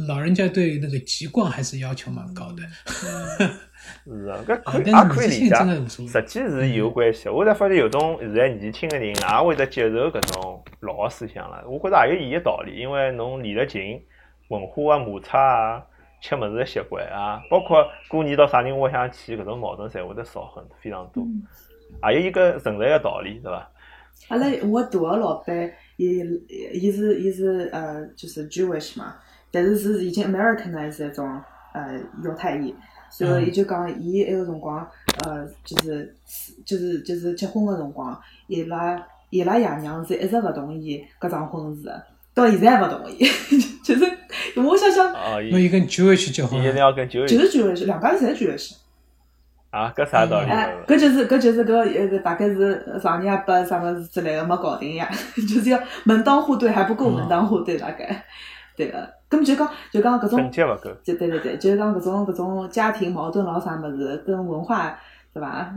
[0.08, 2.62] 老人家对那个籍贯还是要求蛮高的。
[4.04, 6.08] 是啊，搿可以也可以理解。
[6.08, 7.28] 实际是有关系。
[7.28, 11.62] 我才发现有种现在年轻的人也会得接受搿种老思想了。
[11.68, 14.02] 我觉着也有伊个道理，因为侬离得近，
[14.48, 15.82] 文化啊、摩擦啊、
[16.20, 21.22] 吃物事的习惯啊，包括过年到啥人屋里向去，搿种矛盾侪会得少很非常多。
[22.08, 23.70] 也有一个存在个道理，对伐？
[24.28, 26.18] 阿拉我大个老板，伊
[26.72, 29.14] 伊是伊是呃，就是 Jewish 嘛，
[29.50, 31.40] 但是是已经 Americanized 一种
[31.74, 32.74] 呃犹太裔，
[33.10, 34.88] 所以伊就讲伊埃个辰光
[35.24, 36.16] 呃，就是
[36.64, 39.00] 就是就是结婚个辰光，伊拉
[39.30, 41.92] 伊拉爷娘是一直勿同意搿桩婚事，
[42.32, 43.18] 到现在还勿同意，
[43.84, 44.04] 就是
[44.56, 45.12] 我想想，
[45.50, 48.74] 侬伊跟 Jewish 结婚，一定要跟 Jewish，就是 Jewish，两家头侪 Jewish。
[49.74, 50.50] 啊，搿啥道理？
[50.50, 51.72] 哎，搿就是搿就是搿
[52.12, 58.24] 呃，大概是上年拨啥物事之类个没搞定呀， 就是要门当户对还不够门当户对，大概
[58.76, 59.08] 对个。
[59.28, 60.50] 咁就讲就讲搿种，
[61.02, 64.96] 就对对对，就是讲搿种搿种家庭矛盾咾啥物事，跟文化
[65.32, 65.68] 对伐？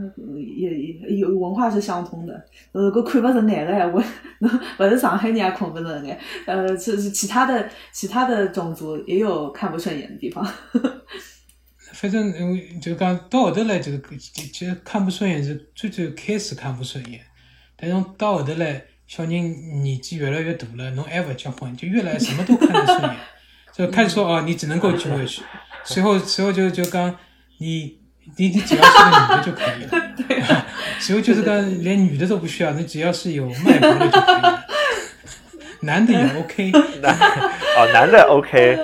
[0.56, 2.40] 也也有文化是相通的。
[2.74, 4.04] 如果看勿顺眼个闲话，
[4.42, 6.16] 侬勿 是上海人也看勿顺眼。
[6.46, 10.46] 呃，是是其他的其他的种族也有看不顺眼的地方。
[12.00, 14.00] 反正嗯，就讲到后头来，就是
[14.54, 17.20] 其实看不顺眼是最最开始看不顺眼，
[17.76, 23.16] 但是到后头来，小人年纪越来越大了，侬还勿结婚，就越来什么都看得顺眼，
[23.74, 25.42] 就开始说哦，你只能够娶回去，
[25.84, 27.18] 随后随后就就讲
[27.58, 27.98] 你
[28.36, 30.44] 你你只要是个女的就可以了，对
[31.02, 34.64] 随后就是讲连女的都不需要，你只要是有脉搏的就可以了，
[35.82, 36.72] 男的也 OK，
[37.02, 37.18] 男
[37.76, 38.78] 哦男的 OK，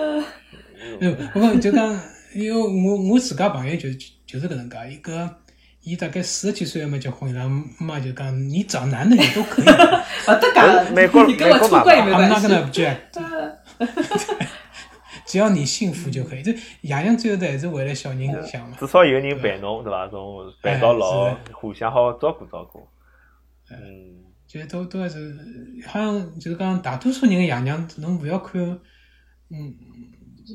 [1.00, 2.13] 嗯，不过就讲。
[2.36, 3.90] 因为我我自家朋友就
[4.26, 5.30] 就是搿能介，一个
[5.82, 9.68] 伊大概四十几岁还没结婚，然后妈就讲你找男的也都可以，勿
[10.40, 12.48] 得噶，美国你跟我出轨没关系，
[15.26, 18.78] 只要你幸福就可以，这爷娘最后都还是为了小人想嘛。
[18.80, 20.08] 至少有人陪侬，对伐？
[20.08, 22.88] 从陪到老，互相好照顾照顾。
[23.72, 25.36] 嗯，就都都还是，
[25.88, 28.62] 好像就是讲大多数人的爷娘，侬勿要看，
[29.50, 29.76] 嗯。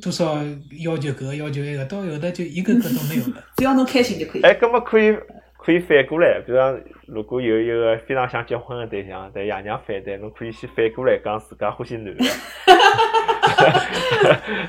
[0.03, 0.36] 多少
[0.84, 3.43] 要求个要求那个，到后头就一个个都没有了。
[3.57, 4.43] 只要侬开心就可以。
[4.43, 5.16] 哎，搿么可以
[5.57, 12.24] 可以反过来，比如讲，如果有一个非常想结婚的对象，但爷娘反对，侬可以先反过来讲自家欢喜男的。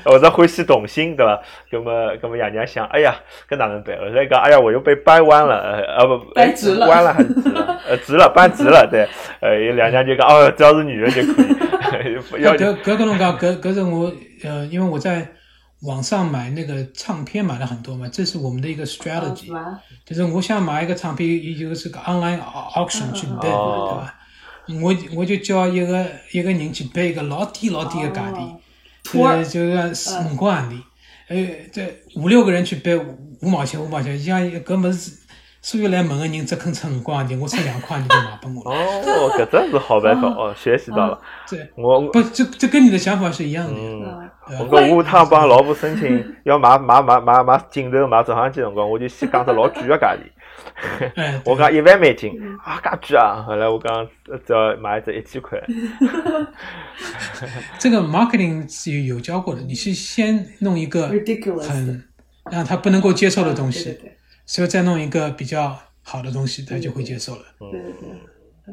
[0.04, 1.40] 或者欢喜同性，对伐？
[1.70, 3.14] 葛么葛么爷娘想，哎呀，
[3.48, 3.96] 搿哪能办？
[3.98, 7.80] 后来讲，哎呀，我又被掰弯了，呃不，掰直了，弯了还是直了？
[7.88, 9.06] 呃，直了，掰直了，对。
[9.40, 11.46] 呃， 两娘就讲，哦，只要是女人就可以。
[12.42, 14.10] 要搿搿跟侬讲，搿搿是我
[14.42, 15.30] 呃，因为我在
[15.80, 19.50] 网上买那个唱片买了很多嘛，这是我们的一个 strategy，
[20.04, 24.14] 就是我想买一个唱片，也就是个 online auction 去 bid，对吧？
[24.82, 28.56] 我我就叫一个一个人去背一个老低老低的价钿，
[29.18, 29.60] 呃，就
[29.94, 30.82] 是五块洋钿，
[31.28, 35.12] 呃，这五六个人去背五毛钱五毛钱，像搿么是
[35.62, 38.70] 所有来问的人只肯出五块洋钿，我出两块你就卖给我了。
[38.70, 41.20] 哦，搿只是好办法哦，学习到了。
[41.48, 43.74] 对，我不这这跟你的想法是一样的。
[43.74, 50.18] 嗯，我讲下趟帮老婆申请要买买买买买镜头买照相机辰光，我就先讲只老贵的价钿。
[51.44, 52.32] 我讲一万美金
[52.64, 53.44] 啊，介贵啊！
[53.46, 54.06] 后来我讲
[54.46, 55.58] 只要买一只一千块。
[57.78, 62.02] 这个 marketing 是有有教过的，你是先弄一个很
[62.50, 63.98] 让他不能够接受的东西，
[64.50, 67.42] 所以再弄一个比较好的东西，他就会接受了。
[67.70, 67.92] 对对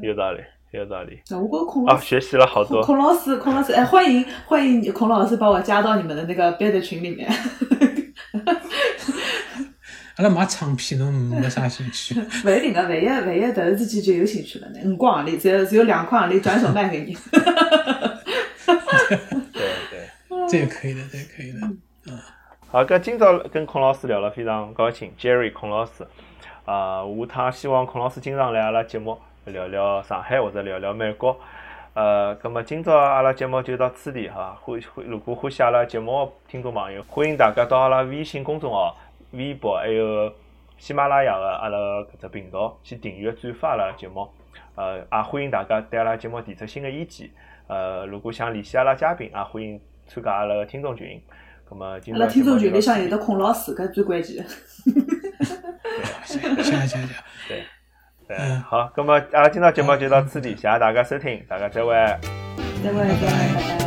[0.01, 0.39] 对，有道理，
[0.71, 1.21] 有道理。
[1.29, 2.81] 那我孔老师啊学习了好多。
[2.81, 7.29] 孔老师，孔老师，哎，欢迎欢迎孔老师把我加到你们的那个 bed 群里面。
[10.15, 12.19] 阿拉买唱片，侬没啥兴趣。
[12.43, 14.79] 勿一定个，万一万一突然之间就有兴趣了呢？
[14.83, 17.15] 五块行钿，只有只有两块行钿，转手卖给你。
[19.53, 20.09] 对对，
[20.49, 21.59] 这也可以的，这也可以的。
[21.61, 21.77] 嗯。
[22.77, 26.05] 好，搿今朝跟孔老师聊了，非常高兴，Jerry 孔老师。
[26.63, 31.35] 啊，下趟希望孔老师经常来阿拉节目聊聊上海或者聊聊美国。
[31.95, 34.55] 呃，葛么今朝阿拉节目就到此地哈。
[34.61, 38.95] 欢欢，如果欢喜阿拉节目的听众朋友，欢迎大家到阿拉微信公众号。
[39.31, 40.31] 微博还有
[40.77, 44.29] 喜马拉雅个阿拉搿只频道去订阅转发阿拉节目，
[44.75, 47.27] 呃，也欢迎大家对阿拉节目提出新的意见。
[47.65, 51.19] 呃，如果想联系阿拉嘉宾，也欢迎参加阿拉个听众群。
[51.69, 54.45] 咁么，阿拉听众群里向有得孔老师，搿最关键。
[56.23, 56.97] 谢谢谢谢。
[58.27, 61.93] 对嗯，好，咁么阿拉今朝节目就到此地，谢谢大家收听，大家再会。
[62.83, 63.86] 再会，再会，拜拜。